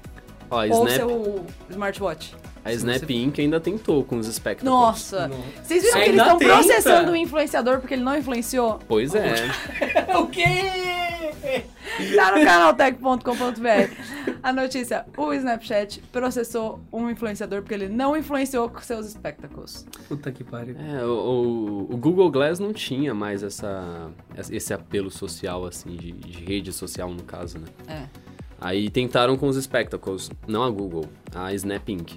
[0.50, 2.36] ó, a Ou Snap, seu smartwatch.
[2.64, 3.40] A Snap Inc.
[3.40, 4.64] ainda tentou com os Spectacles.
[4.72, 5.28] Nossa!
[5.28, 5.38] Não.
[5.64, 8.80] Vocês viram que eles estão processando o influenciador porque ele não influenciou?
[8.88, 9.34] Pois é.
[10.20, 10.46] o quê?
[12.16, 13.94] Tá no canaltech.com.br.
[14.44, 19.86] A notícia: o Snapchat processou um influenciador porque ele não influenciou com seus espectacles.
[20.08, 20.76] Puta que pariu.
[20.80, 21.10] É, o,
[21.90, 24.10] o- o Google Glass não tinha mais essa,
[24.52, 27.68] esse apelo social, assim, de, de rede social, no caso, né?
[27.88, 28.04] É.
[28.60, 32.14] Aí tentaram com os Spectacles, não a Google, a Snap Inc.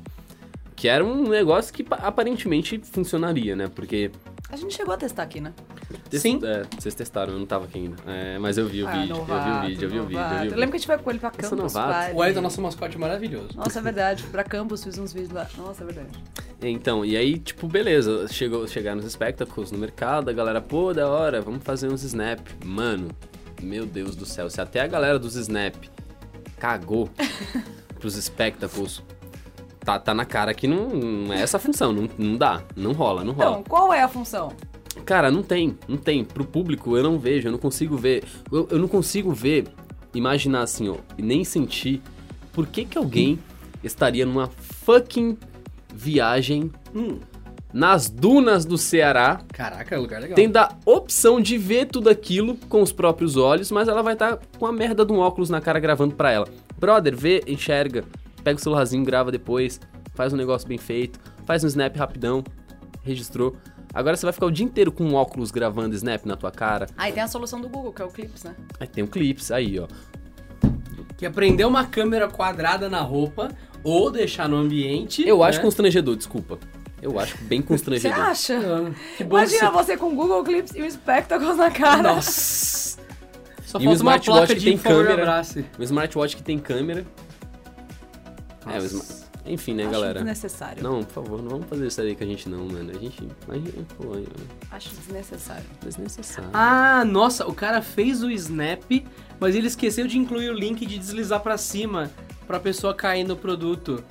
[0.77, 3.69] Que era um negócio que pa- aparentemente funcionaria, né?
[3.75, 4.11] Porque...
[4.51, 5.53] A gente chegou a testar aqui, né?
[6.13, 6.39] Sim.
[6.45, 7.97] É, vocês testaram, eu não tava aqui ainda.
[8.07, 10.03] É, mas eu vi o Ah, vídeo, eu vi o novato, vídeo, eu vi o
[10.05, 10.43] vídeo, eu novato.
[10.43, 11.93] vi o Eu lembro que a gente foi com ele pra sou Campus novato.
[11.93, 12.17] Party.
[12.17, 13.49] O Ed é nosso mascote maravilhoso.
[13.57, 14.23] Nossa, é verdade.
[14.25, 15.49] Pra Campus fiz uns vídeos lá.
[15.57, 16.23] Nossa, é verdade.
[16.63, 21.09] Então, e aí, tipo, beleza, chegou, chegaram os Spectacles no mercado, a galera, pô, da
[21.09, 22.41] hora, vamos fazer uns Snap.
[22.65, 23.09] Mano,
[23.61, 25.75] meu Deus do céu, se até a galera dos Snap
[26.59, 27.11] cagou
[27.99, 29.03] pros Spectacles,
[29.85, 32.93] tá, tá na cara que não, não é essa a função, não, não dá, não
[32.93, 33.51] rola, não rola.
[33.51, 34.53] Então, qual é a função?
[35.05, 36.25] Cara, não tem, não tem.
[36.25, 38.25] Pro público eu não vejo, eu não consigo ver.
[38.51, 39.67] Eu, eu não consigo ver,
[40.15, 42.01] imaginar assim, ó, e nem sentir
[42.53, 43.39] por que que alguém
[43.83, 45.37] estaria numa fucking
[45.93, 47.19] viagem Hum,
[47.73, 50.37] nas dunas do Ceará, caraca, lugar legal.
[50.37, 54.39] tendo a opção de ver tudo aquilo com os próprios olhos, mas ela vai estar
[54.59, 56.47] com a merda de um óculos na cara gravando pra ela.
[56.79, 58.05] Brother, vê, enxerga,
[58.45, 59.81] pega o celularzinho, grava depois,
[60.15, 62.45] faz um negócio bem feito, faz um snap rapidão,
[63.03, 63.57] registrou.
[63.93, 66.87] Agora você vai ficar o dia inteiro com um óculos gravando snap na tua cara.
[66.97, 68.55] Ah, e tem a solução do Google, que é o Clips, né?
[68.81, 69.87] Aí tem um clips, aí ó.
[71.17, 73.49] Que é prender uma câmera quadrada na roupa
[73.85, 75.27] ou deixar no ambiente.
[75.27, 75.65] Eu acho né?
[75.65, 76.59] constrangedor, desculpa.
[77.01, 78.19] Eu acho bem Você constrangedor.
[78.19, 78.59] acha?
[78.59, 82.03] Ah, Que bom Imagina que você com o Google Clips e o Spectacles na cara.
[82.15, 82.99] Nossa!
[83.65, 85.43] Só E falta o uma smartwatch placa que de tem câmera.
[85.79, 87.05] Um smartwatch que tem câmera.
[88.67, 89.05] É, sma-
[89.47, 90.15] Enfim, né, Acho galera?
[90.21, 90.83] desnecessário.
[90.83, 92.91] Não, por favor, não vamos fazer isso aí com a gente não, mano.
[92.91, 93.29] A gente.
[93.49, 94.23] A gente pô, é
[94.75, 95.65] Acho desnecessário.
[95.85, 96.51] desnecessário.
[96.53, 98.83] Ah, nossa, o cara fez o snap,
[99.39, 102.11] mas ele esqueceu de incluir o link de deslizar pra cima
[102.47, 104.03] pra pessoa cair no produto.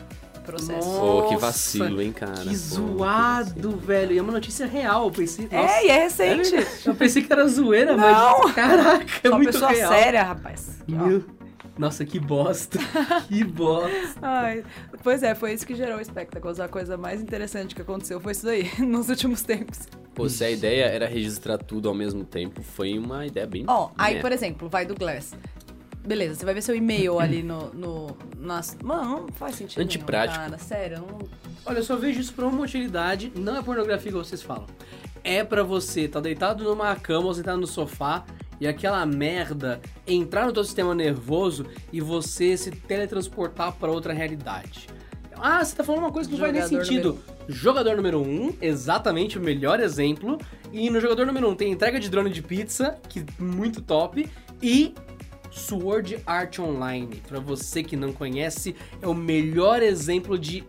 [0.45, 0.89] processo.
[0.99, 2.33] Pô, que vacilo, hein, cara.
[2.41, 4.11] Que Pô, zoado, velho.
[4.11, 5.05] E é uma notícia real.
[5.05, 6.53] Eu pensei, nossa, É, e é recente.
[6.85, 8.39] Eu pensei que era zoeira, Não.
[8.41, 8.53] mas.
[8.53, 9.91] Caraca, é Sou uma muito pessoa real.
[9.93, 10.81] séria, rapaz.
[10.81, 10.91] Aqui.
[10.91, 11.23] Meu...
[11.77, 12.77] Nossa, que bosta.
[13.27, 14.19] que bosta.
[14.21, 14.63] Ai,
[15.01, 16.59] pois é, foi isso que gerou o Spectacles.
[16.59, 19.87] A coisa mais interessante que aconteceu foi isso daí, nos últimos tempos.
[20.13, 23.65] Pô, se a ideia era registrar tudo ao mesmo tempo, foi uma ideia bem.
[23.67, 24.21] Ó, aí, né?
[24.21, 25.33] por exemplo, vai do Glass.
[26.05, 27.73] Beleza, você vai ver seu e-mail ali no.
[27.73, 28.77] no nas...
[28.83, 29.77] Mano, não faz sentido.
[29.77, 30.37] nenhum, Antiprático.
[30.37, 30.97] cara, sério.
[30.99, 31.17] Não...
[31.65, 33.31] Olha, eu só vejo isso por uma utilidade.
[33.35, 34.67] Não é pornografia que vocês falam.
[35.23, 38.25] É pra você tá deitado numa cama ou sentado no sofá
[38.59, 44.87] e aquela merda entrar no teu sistema nervoso e você se teletransportar pra outra realidade.
[45.35, 47.19] Ah, você tá falando uma coisa que não faz nem sentido.
[47.47, 50.37] Jogador número 1, um, exatamente o melhor exemplo.
[50.71, 53.81] E no jogador número 1 um, tem entrega de drone de pizza, que é muito
[53.81, 54.29] top.
[54.61, 54.93] E
[55.53, 57.21] Sword Art Online.
[57.27, 60.63] Pra você que não conhece, é o melhor exemplo de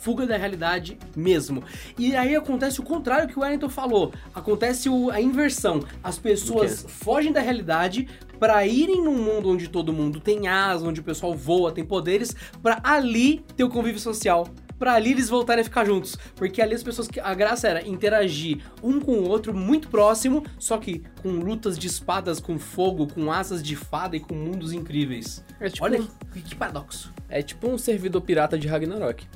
[0.00, 1.62] fuga da realidade mesmo.
[1.98, 4.12] E aí acontece o contrário que o Wellington falou.
[4.34, 5.80] Acontece o- a inversão.
[6.02, 8.08] As pessoas fogem da realidade
[8.38, 12.34] pra irem num mundo onde todo mundo tem asa, onde o pessoal voa, tem poderes,
[12.62, 14.46] pra ali ter o convívio social.
[14.78, 16.16] Pra ali eles voltarem a ficar juntos.
[16.36, 17.08] Porque ali as pessoas.
[17.22, 21.86] A graça era interagir um com o outro muito próximo, só que com lutas de
[21.88, 25.44] espadas, com fogo, com asas de fada e com mundos incríveis.
[25.60, 26.00] É tipo, Olha
[26.32, 27.12] que, que paradoxo.
[27.28, 29.26] é tipo um servidor pirata de Ragnarok.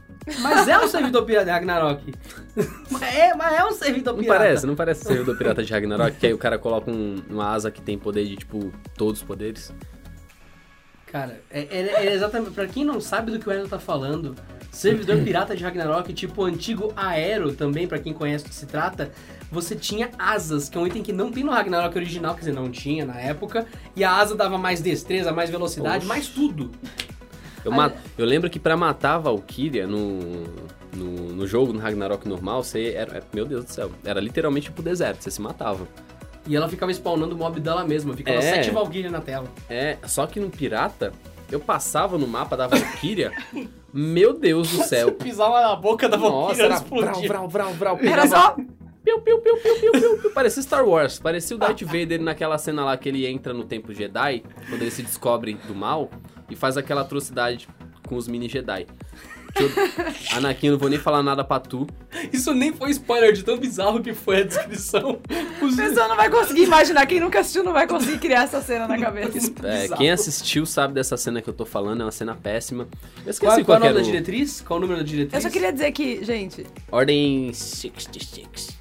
[0.41, 2.15] Mas é um servidor pirata de Ragnarok.
[3.03, 4.39] é, mas é um servidor Não pirata.
[4.39, 4.67] parece?
[4.67, 6.17] Não parece servidor pirata de Ragnarok?
[6.17, 9.27] Que aí o cara coloca um- uma asa que tem poder de, tipo, todos os
[9.27, 9.75] poderes.
[11.07, 12.53] Cara, é, é- é exatamente.
[12.53, 14.35] Pra quem não sabe do que o Eno tá falando,
[14.73, 18.67] servidor pirata de Ragnarok, tipo o antigo Aero também, pra quem conhece do que se
[18.67, 19.13] trata,
[19.51, 22.53] você tinha asas, que é um item que não tem no Ragnarok original, quer dizer,
[22.55, 26.07] não tinha na época, e a asa dava mais destreza, mais velocidade, Oxe.
[26.07, 26.71] mais tudo.
[27.65, 30.19] Eu, ma- eu lembro que pra matar a Valkyria no,
[30.97, 33.23] no, no jogo, no Ragnarok normal, você era.
[33.33, 33.89] Meu Deus do céu.
[34.05, 35.87] Era literalmente pro deserto, você se matava.
[36.45, 38.41] E ela ficava spawnando o mob dela mesma, ficava É.
[38.41, 39.47] sete Valkyria na tela.
[39.71, 41.13] É, só que no Pirata,
[41.53, 43.31] eu passava no mapa da Valkyria.
[43.93, 45.13] meu Deus do céu.
[45.15, 47.99] pisava na boca da Nossa, era vrau, vrau, vrau.
[48.01, 48.57] Era só.
[49.05, 50.31] Piu, piu, piu, piu, piu, piu, piu.
[50.31, 51.19] Parecia Star Wars.
[51.19, 54.91] Parecia o Darth Vader naquela cena lá que ele entra no Templo Jedi, quando ele
[54.91, 56.09] se descobre do mal,
[56.49, 57.69] e faz aquela atrocidade
[58.09, 58.87] com os mini Jedi.
[59.55, 61.87] Eu- Anakin, eu não vou nem falar nada pra tu.
[62.33, 65.21] Isso nem foi spoiler de tão bizarro que foi a descrição.
[65.61, 67.05] Os- A pessoa não vai conseguir imaginar.
[67.07, 69.37] Quem nunca assistiu não vai conseguir criar essa cena na cabeça.
[69.63, 69.99] É, Bizarro.
[70.01, 72.89] quem assistiu sabe dessa cena que eu tô falando, é uma cena péssima.
[73.25, 74.61] Eu esqueci Qual, qual é o qual, nome da o- diretriz?
[74.63, 75.35] Qual o número da diretriz?
[75.35, 78.81] Eu só queria dizer que, gente, Ordem 66.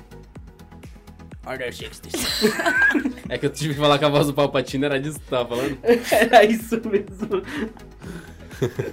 [1.45, 2.53] Order 66.
[3.27, 5.29] é que eu tive que falar com a voz do Palpatine, era disso que tu
[5.31, 5.77] tava falando?
[6.11, 7.41] Era isso mesmo.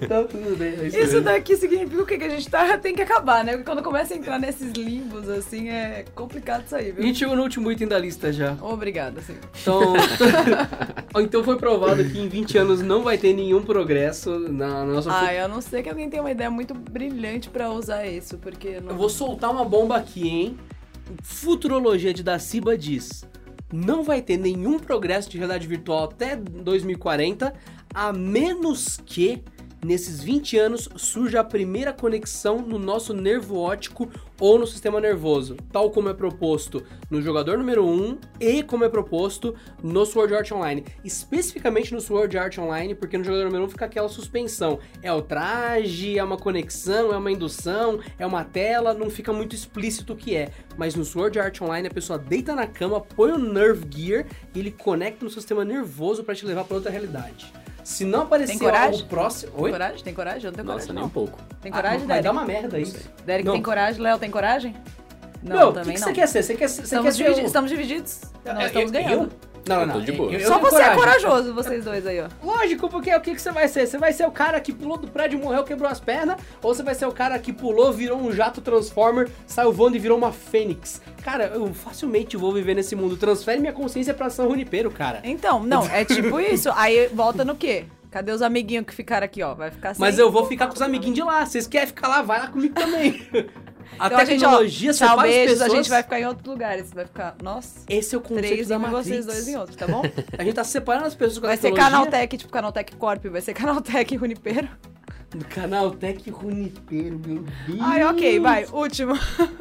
[0.09, 2.95] Tá tudo bem, é isso, isso daqui significa o que que a gente tá, tem
[2.95, 3.53] que acabar, né?
[3.53, 7.03] Porque quando começa a entrar nesses limbos, assim, é complicado isso aí, A viu?
[7.05, 8.57] gente chegou no último item da lista já.
[8.61, 9.37] Obrigada, assim.
[9.61, 9.95] Então,
[11.21, 15.11] então foi provado que em 20 anos não vai ter nenhum progresso na, na nossa...
[15.13, 18.69] Ah, eu não sei que alguém tem uma ideia muito brilhante pra usar isso, porque
[18.69, 18.91] eu não...
[18.91, 20.59] Eu vou soltar uma bomba aqui, hein?
[21.23, 23.25] Futurologia de Daciba diz:
[23.73, 27.53] não vai ter nenhum progresso de realidade virtual até 2040,
[27.95, 29.43] a menos que
[29.85, 34.11] nesses 20 anos surja a primeira conexão no nosso nervo óptico
[34.41, 38.89] ou no sistema nervoso, tal como é proposto no jogador número 1 e como é
[38.89, 40.85] proposto no Sword Art Online.
[41.05, 44.79] Especificamente no Sword Art Online, porque no jogador número 1 fica aquela suspensão.
[45.03, 49.55] É o traje, é uma conexão, é uma indução, é uma tela, não fica muito
[49.55, 50.51] explícito o que é.
[50.77, 54.61] Mas no Sword Art Online a pessoa deita na cama, põe o Nerve Gear e
[54.61, 57.53] ele conecta no sistema nervoso pra te levar pra outra realidade.
[57.89, 58.97] Se não aparecer Tem coragem?
[59.01, 59.53] algo próximo...
[59.53, 59.71] Tem Oi?
[59.71, 60.05] coragem?
[60.05, 60.45] Tem coragem?
[60.45, 61.39] Eu não tenho Nossa, coragem, nem um pouco.
[61.63, 62.23] Tem Ah, coragem, vai Derek?
[62.25, 63.11] dar uma merda isso.
[63.25, 63.55] Derek Não.
[63.55, 64.03] tem coragem?
[64.03, 64.77] Léo tem coragem?
[65.43, 66.09] Não, Meu, o que, também que não.
[66.09, 66.43] você quer ser?
[66.43, 68.21] Você quer, ser- você Estamos, quer ser dividi- o- estamos divididos.
[68.45, 69.21] Nós Eu- estamos eu- ganhando.
[69.23, 69.95] Não, não, Eu não.
[69.95, 70.33] tô de boa.
[70.33, 70.99] eu- eu Só você é coragem.
[71.27, 72.29] corajoso, vocês dois aí, ó.
[72.45, 73.87] Lógico, porque o que, que você vai ser?
[73.87, 76.37] Você vai ser o cara que pulou do prédio, morreu, quebrou as pernas?
[76.63, 79.99] Ou você vai ser o cara que pulou, virou um jato Transformer, saiu voando e
[79.99, 81.01] virou uma fênix?
[81.23, 83.17] Cara, eu facilmente vou viver nesse mundo.
[83.17, 85.21] Transfere minha consciência pra São Junipero, cara.
[85.25, 86.71] Então, não, é tipo isso.
[86.75, 87.85] Aí volta no quê?
[88.11, 89.55] Cadê os amiguinhos que ficaram aqui, ó?
[89.55, 90.01] Vai ficar assim.
[90.01, 91.45] Mas eu vou ficar com os amiguinhos de lá.
[91.45, 92.23] Vocês querem ficar lá?
[92.23, 93.23] Vai lá comigo também.
[93.99, 95.73] A Então, a gente, ó, tecnologia separa beijos, pessoas.
[95.73, 96.93] a gente vai ficar em outros lugares.
[96.93, 99.07] Vai ficar, nossa, Esse é o conceito três da Matrix.
[99.07, 100.03] vocês dois em outro, tá bom?
[100.39, 101.91] A gente tá separando as pessoas com a Vai ser tecnologia.
[101.91, 104.69] Canaltech, tipo Canaltech Corp, vai ser Canaltech Runipero.
[105.51, 107.79] Canaltech Runipero, meu Deus.
[107.81, 109.13] Ai, ok, vai, último.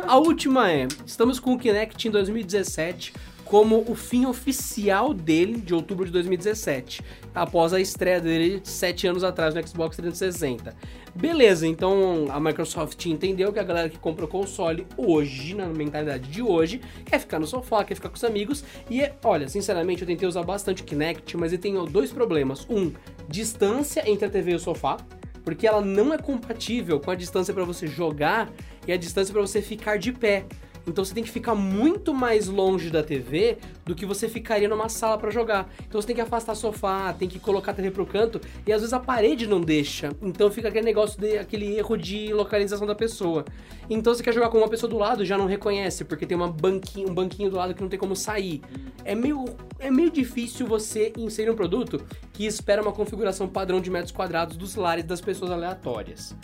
[0.06, 3.14] A última é, estamos com o Kinect em 2017
[3.50, 7.02] como o fim oficial dele de outubro de 2017,
[7.34, 10.76] após a estreia dele sete anos atrás no Xbox 360.
[11.16, 16.30] Beleza, então a Microsoft entendeu que a galera que compra o console hoje, na mentalidade
[16.30, 18.64] de hoje, quer ficar no sofá, quer ficar com os amigos.
[18.90, 22.68] E é, olha, sinceramente, eu tentei usar bastante o Kinect, mas ele tem dois problemas.
[22.70, 22.92] Um,
[23.28, 24.98] distância entre a TV e o sofá,
[25.44, 28.52] porque ela não é compatível com a distância para você jogar
[28.86, 30.46] e a distância para você ficar de pé.
[30.88, 34.88] Então você tem que ficar muito mais longe da TV do que você ficaria numa
[34.88, 35.70] sala para jogar.
[35.86, 38.82] Então você tem que afastar sofá, tem que colocar a TV pro canto e às
[38.82, 40.12] vezes a parede não deixa.
[40.22, 43.44] Então fica aquele negócio de aquele erro de localização da pessoa.
[43.90, 46.50] Então você quer jogar com uma pessoa do lado, já não reconhece, porque tem uma
[46.50, 48.62] banquinho, um banquinho do lado que não tem como sair.
[49.04, 49.44] É meio,
[49.80, 54.56] é meio difícil você inserir um produto que espera uma configuração padrão de metros quadrados
[54.56, 56.36] dos lares das pessoas aleatórias.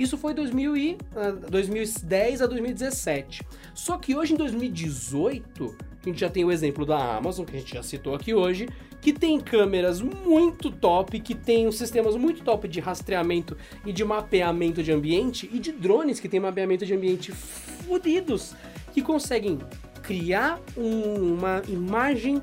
[0.00, 3.42] Isso foi 2000 e, ah, 2010 a 2017.
[3.74, 7.58] Só que hoje, em 2018, a gente já tem o exemplo da Amazon, que a
[7.60, 8.66] gente já citou aqui hoje,
[8.98, 14.82] que tem câmeras muito top, que tem sistemas muito top de rastreamento e de mapeamento
[14.82, 18.54] de ambiente, e de drones que tem mapeamento de ambiente fodidos,
[18.94, 19.58] que conseguem
[20.02, 22.40] criar um- uma imagem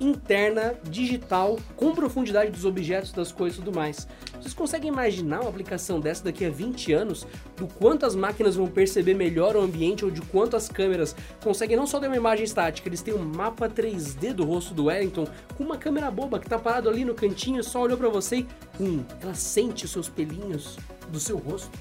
[0.00, 4.06] interna, digital, com profundidade dos objetos, das coisas e tudo mais.
[4.46, 7.26] Vocês conseguem imaginar uma aplicação dessa daqui a 20 anos?
[7.56, 11.76] Do quanto as máquinas vão perceber melhor o ambiente ou de quanto as câmeras conseguem
[11.76, 15.26] não só ter uma imagem estática, eles têm um mapa 3D do rosto do Wellington
[15.56, 18.46] com uma câmera boba que tá parado ali no cantinho, só olhou pra você e
[18.80, 20.78] hum, ela sente os seus pelinhos
[21.10, 21.76] do seu rosto.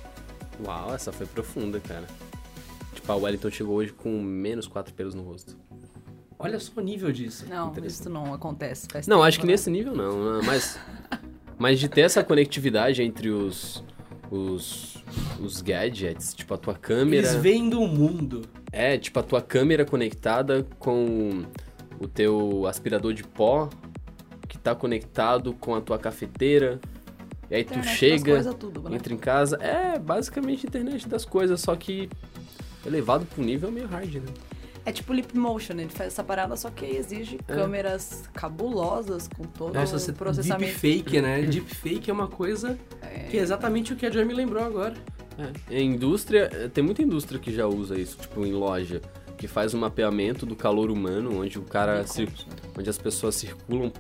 [0.66, 2.08] Uau, essa foi profunda, cara.
[2.96, 5.56] Tipo, a Wellington chegou hoje com menos quatro pelos no rosto.
[6.40, 7.46] Olha só o nível disso.
[7.48, 8.88] Não, isso não acontece.
[9.08, 9.52] Não, tempo, acho que né?
[9.52, 10.42] nesse nível não, né?
[10.48, 10.80] mas,
[11.58, 13.84] mas de ter essa conectividade entre os,
[14.30, 15.04] os,
[15.40, 17.28] os gadgets, tipo a tua câmera.
[17.28, 18.44] Eles veem do mundo.
[18.72, 21.46] É, tipo a tua câmera conectada com
[22.00, 23.70] o teu aspirador de pó,
[24.48, 26.80] que tá conectado com a tua cafeteira.
[27.50, 28.96] E aí tu Internet chega, coisas, tudo, né?
[28.96, 29.58] entra em casa.
[29.62, 32.10] É, basicamente internet das coisas, só que
[32.86, 34.34] elevado pro nível meio hard, né?
[34.86, 37.54] É tipo Leap Motion, ele faz essa parada, só que exige É.
[37.56, 40.80] câmeras cabulosas com todo Nossa, o processamento.
[40.80, 41.42] deepfake, né?
[41.50, 42.78] Deepfake é uma coisa
[43.32, 44.94] que é exatamente o que a Joy me lembrou agora.
[45.70, 49.02] É, em indústria, é, tem muita indústria que já usa isso, tipo em loja,
[49.38, 52.30] que faz um mapeamento do calor humano, onde o cara, cir-
[52.78, 53.92] onde as pessoas circulam,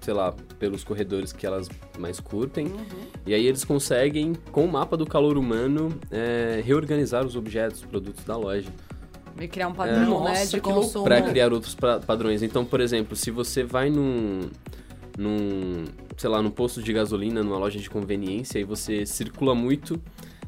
[0.00, 1.68] sei lá, pelos corredores que elas
[1.98, 2.84] mais curtem, Uhum.
[3.26, 7.86] e aí eles conseguem, com o mapa do calor humano, é, reorganizar os objetos, os
[7.86, 8.68] produtos da loja,
[9.40, 10.82] E criar um padrão, né, Nossa, de que louco.
[10.86, 11.04] consumo.
[11.04, 12.42] Pra criar outros pra- padrões.
[12.42, 14.42] Então, por exemplo, se você vai num,
[15.18, 15.84] num,
[16.16, 20.00] sei lá, num posto de gasolina, numa loja de conveniência, e você circula muito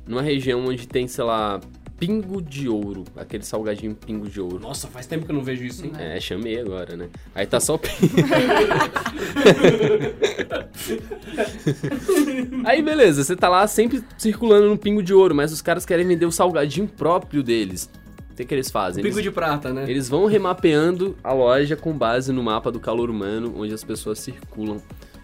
[0.07, 1.61] numa região onde tem, sei lá,
[1.99, 4.61] pingo de ouro, aquele salgadinho pingo de ouro.
[4.61, 5.93] Nossa, faz tempo que eu não vejo isso, hein?
[5.99, 7.09] É, chamei agora, né?
[7.35, 7.97] Aí tá só o pingo.
[12.65, 16.07] Aí beleza, você tá lá sempre circulando no pingo de ouro, mas os caras querem
[16.07, 17.89] vender o salgadinho próprio deles.
[18.37, 19.03] O que, que eles fazem?
[19.03, 19.87] Pico Eles- de prata, né?
[19.89, 24.19] eles vão remapeando a loja com base no mapa do calor humano, onde as pessoas
[24.19, 24.77] circulam.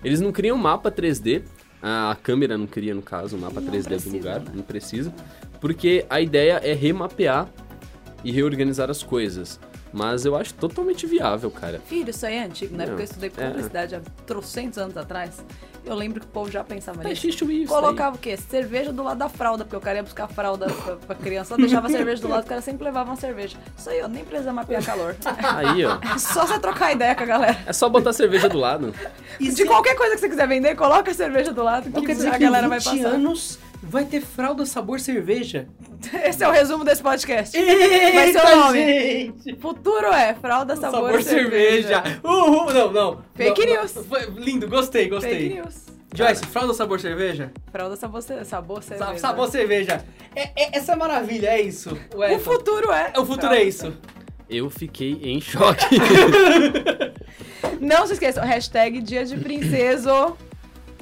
[0.02, 1.42] Eles não criam mapa 3D,
[1.82, 4.46] a câmera não cria, no caso, um mapa Não 3D precisa, do lugar, né?
[4.54, 5.12] não precisa,
[5.60, 7.50] porque a ideia é remapear
[8.24, 9.60] e reorganizar as coisas.
[9.92, 11.78] Mas eu acho totalmente viável, cara.
[11.80, 12.72] Filho, isso aí é antigo.
[12.74, 13.46] Na Não, época que eu estudei é.
[13.50, 15.44] publicidade há trocentos anos atrás,
[15.84, 17.22] eu lembro que o povo já pensava Tá nisso.
[17.22, 18.36] xixi isso Colocava o quê?
[18.36, 21.50] Cerveja do lado da fralda, porque eu queria buscar fralda pra, pra criança.
[21.50, 23.56] Só deixava a cerveja do lado, o cara sempre levava uma cerveja.
[23.76, 25.16] Isso aí, ó, nem precisa mapear calor.
[25.42, 25.98] Aí, ó.
[26.14, 27.58] É só você trocar ideia com a galera.
[27.66, 28.94] É só botar cerveja do lado.
[29.40, 32.34] De qualquer coisa que você quiser vender, coloca a cerveja do lado que quer dizer
[32.34, 33.08] a galera vai 20 passar.
[33.14, 35.66] anos vai ter fralda sabor cerveja.
[36.24, 37.56] Esse é o resumo desse podcast.
[37.58, 38.78] Vai ser o nome.
[38.78, 39.56] Gente.
[39.56, 42.02] Futuro é fralda, sabor, Sabor, cerveja.
[42.24, 43.24] Uhul, não, não.
[43.34, 43.94] Fake Não, news.
[43.94, 44.34] não.
[44.38, 45.32] Lindo, gostei, gostei.
[45.50, 45.92] Fake news.
[46.14, 47.50] Joyce, fralda sabor cerveja?
[47.70, 49.12] Fralda, sabor, sabor cerveja.
[49.12, 50.04] Sa- Sabor cerveja.
[50.36, 51.96] É, é- essa maravilha, é isso.
[52.14, 53.12] O futuro é.
[53.16, 53.56] O futuro fralda.
[53.58, 53.92] é isso.
[54.50, 55.86] Eu fiquei em choque.
[57.80, 60.36] Não se esqueçam, hashtag dia de princeso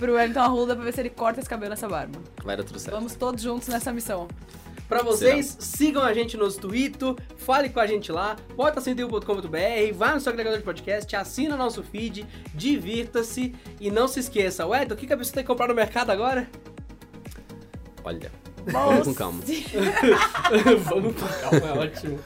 [0.01, 2.18] pro Wellington Arruda pra ver se ele corta esse cabelo nessa barba.
[2.42, 2.96] Vai dar tudo certo.
[2.96, 4.26] Vamos todos juntos nessa missão.
[4.88, 10.20] Pra vocês, sigam a gente nos Twitter, fale com a gente lá, porta101.com.br, vá no
[10.20, 15.07] seu agregador de podcast, assina nosso feed, divirta-se e não se esqueça, ué, o que
[15.07, 16.51] que a pessoa tem que comprar no mercado agora?
[18.03, 18.32] Olha,
[18.66, 19.40] vamos com calma.
[20.88, 22.18] Vamos com calma, é ótimo.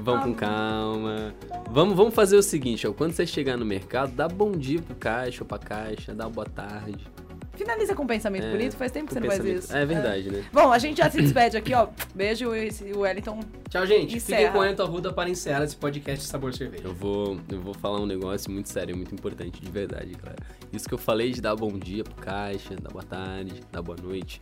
[0.00, 1.34] Vamos com calma.
[1.70, 2.92] Vamos, vamos fazer o seguinte, ó.
[2.92, 6.30] Quando você chegar no mercado, dá bom dia pro caixa ou pra caixa, dá uma
[6.30, 7.06] boa tarde.
[7.54, 9.76] Finaliza com um pensamento É, bonito, faz tempo que você não faz isso.
[9.76, 10.44] É verdade, né?
[10.50, 11.88] Bom, a gente já se despede aqui, ó.
[12.14, 13.40] Beijo, e o Wellington.
[13.68, 14.16] Tchau, gente.
[14.16, 14.38] Encerra.
[14.38, 16.84] Fiquem com o Ento Arruda para encerrar esse podcast Sabor Cerveja.
[16.84, 20.36] Eu vou, eu vou falar um negócio muito sério, muito importante, de verdade, cara.
[20.72, 23.98] Isso que eu falei de dar bom dia pro caixa, dar boa tarde, dar boa
[24.02, 24.40] noite.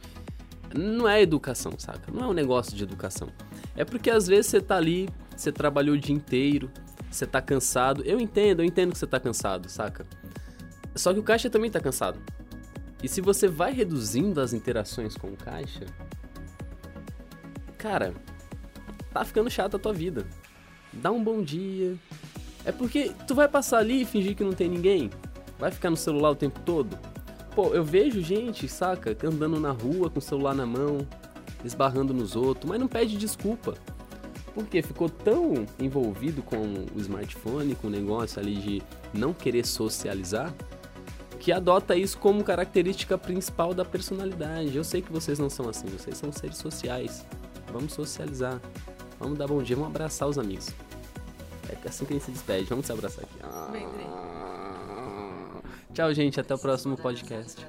[0.73, 2.13] Não é educação, saca?
[2.13, 3.29] Não é um negócio de educação.
[3.77, 6.68] É porque às vezes você tá ali, você trabalhou o dia inteiro,
[7.09, 8.03] você tá cansado.
[8.05, 10.05] Eu entendo, eu entendo que você tá cansado, saca?
[10.97, 12.18] Só que o caixa também tá cansado.
[13.01, 15.86] E se você vai reduzindo as interações com o caixa,
[17.78, 18.12] cara,
[19.12, 20.26] tá ficando chata a tua vida.
[20.93, 21.97] Dá um bom dia.
[22.64, 25.09] É porque tu vai passar ali e fingir que não tem ninguém?
[25.57, 26.99] Vai ficar no celular o tempo todo?
[27.55, 31.07] Pô, eu vejo gente, saca, andando na rua com o celular na mão,
[31.64, 33.74] esbarrando nos outros, mas não pede desculpa.
[34.59, 36.57] Porque ficou tão envolvido com
[36.93, 38.83] o smartphone, com o negócio ali de
[39.15, 40.53] não querer socializar,
[41.39, 44.77] que adota isso como característica principal da personalidade.
[44.77, 47.25] Eu sei que vocês não são assim, vocês são seres sociais.
[47.73, 48.61] Vamos socializar.
[49.21, 50.71] Vamos dar bom dia, vamos abraçar os amigos.
[51.69, 52.65] É assim que a gente se despede.
[52.65, 53.39] Vamos se abraçar aqui.
[53.71, 54.07] Dri.
[55.95, 56.41] Tchau, gente.
[56.41, 57.65] Até o próximo podcast.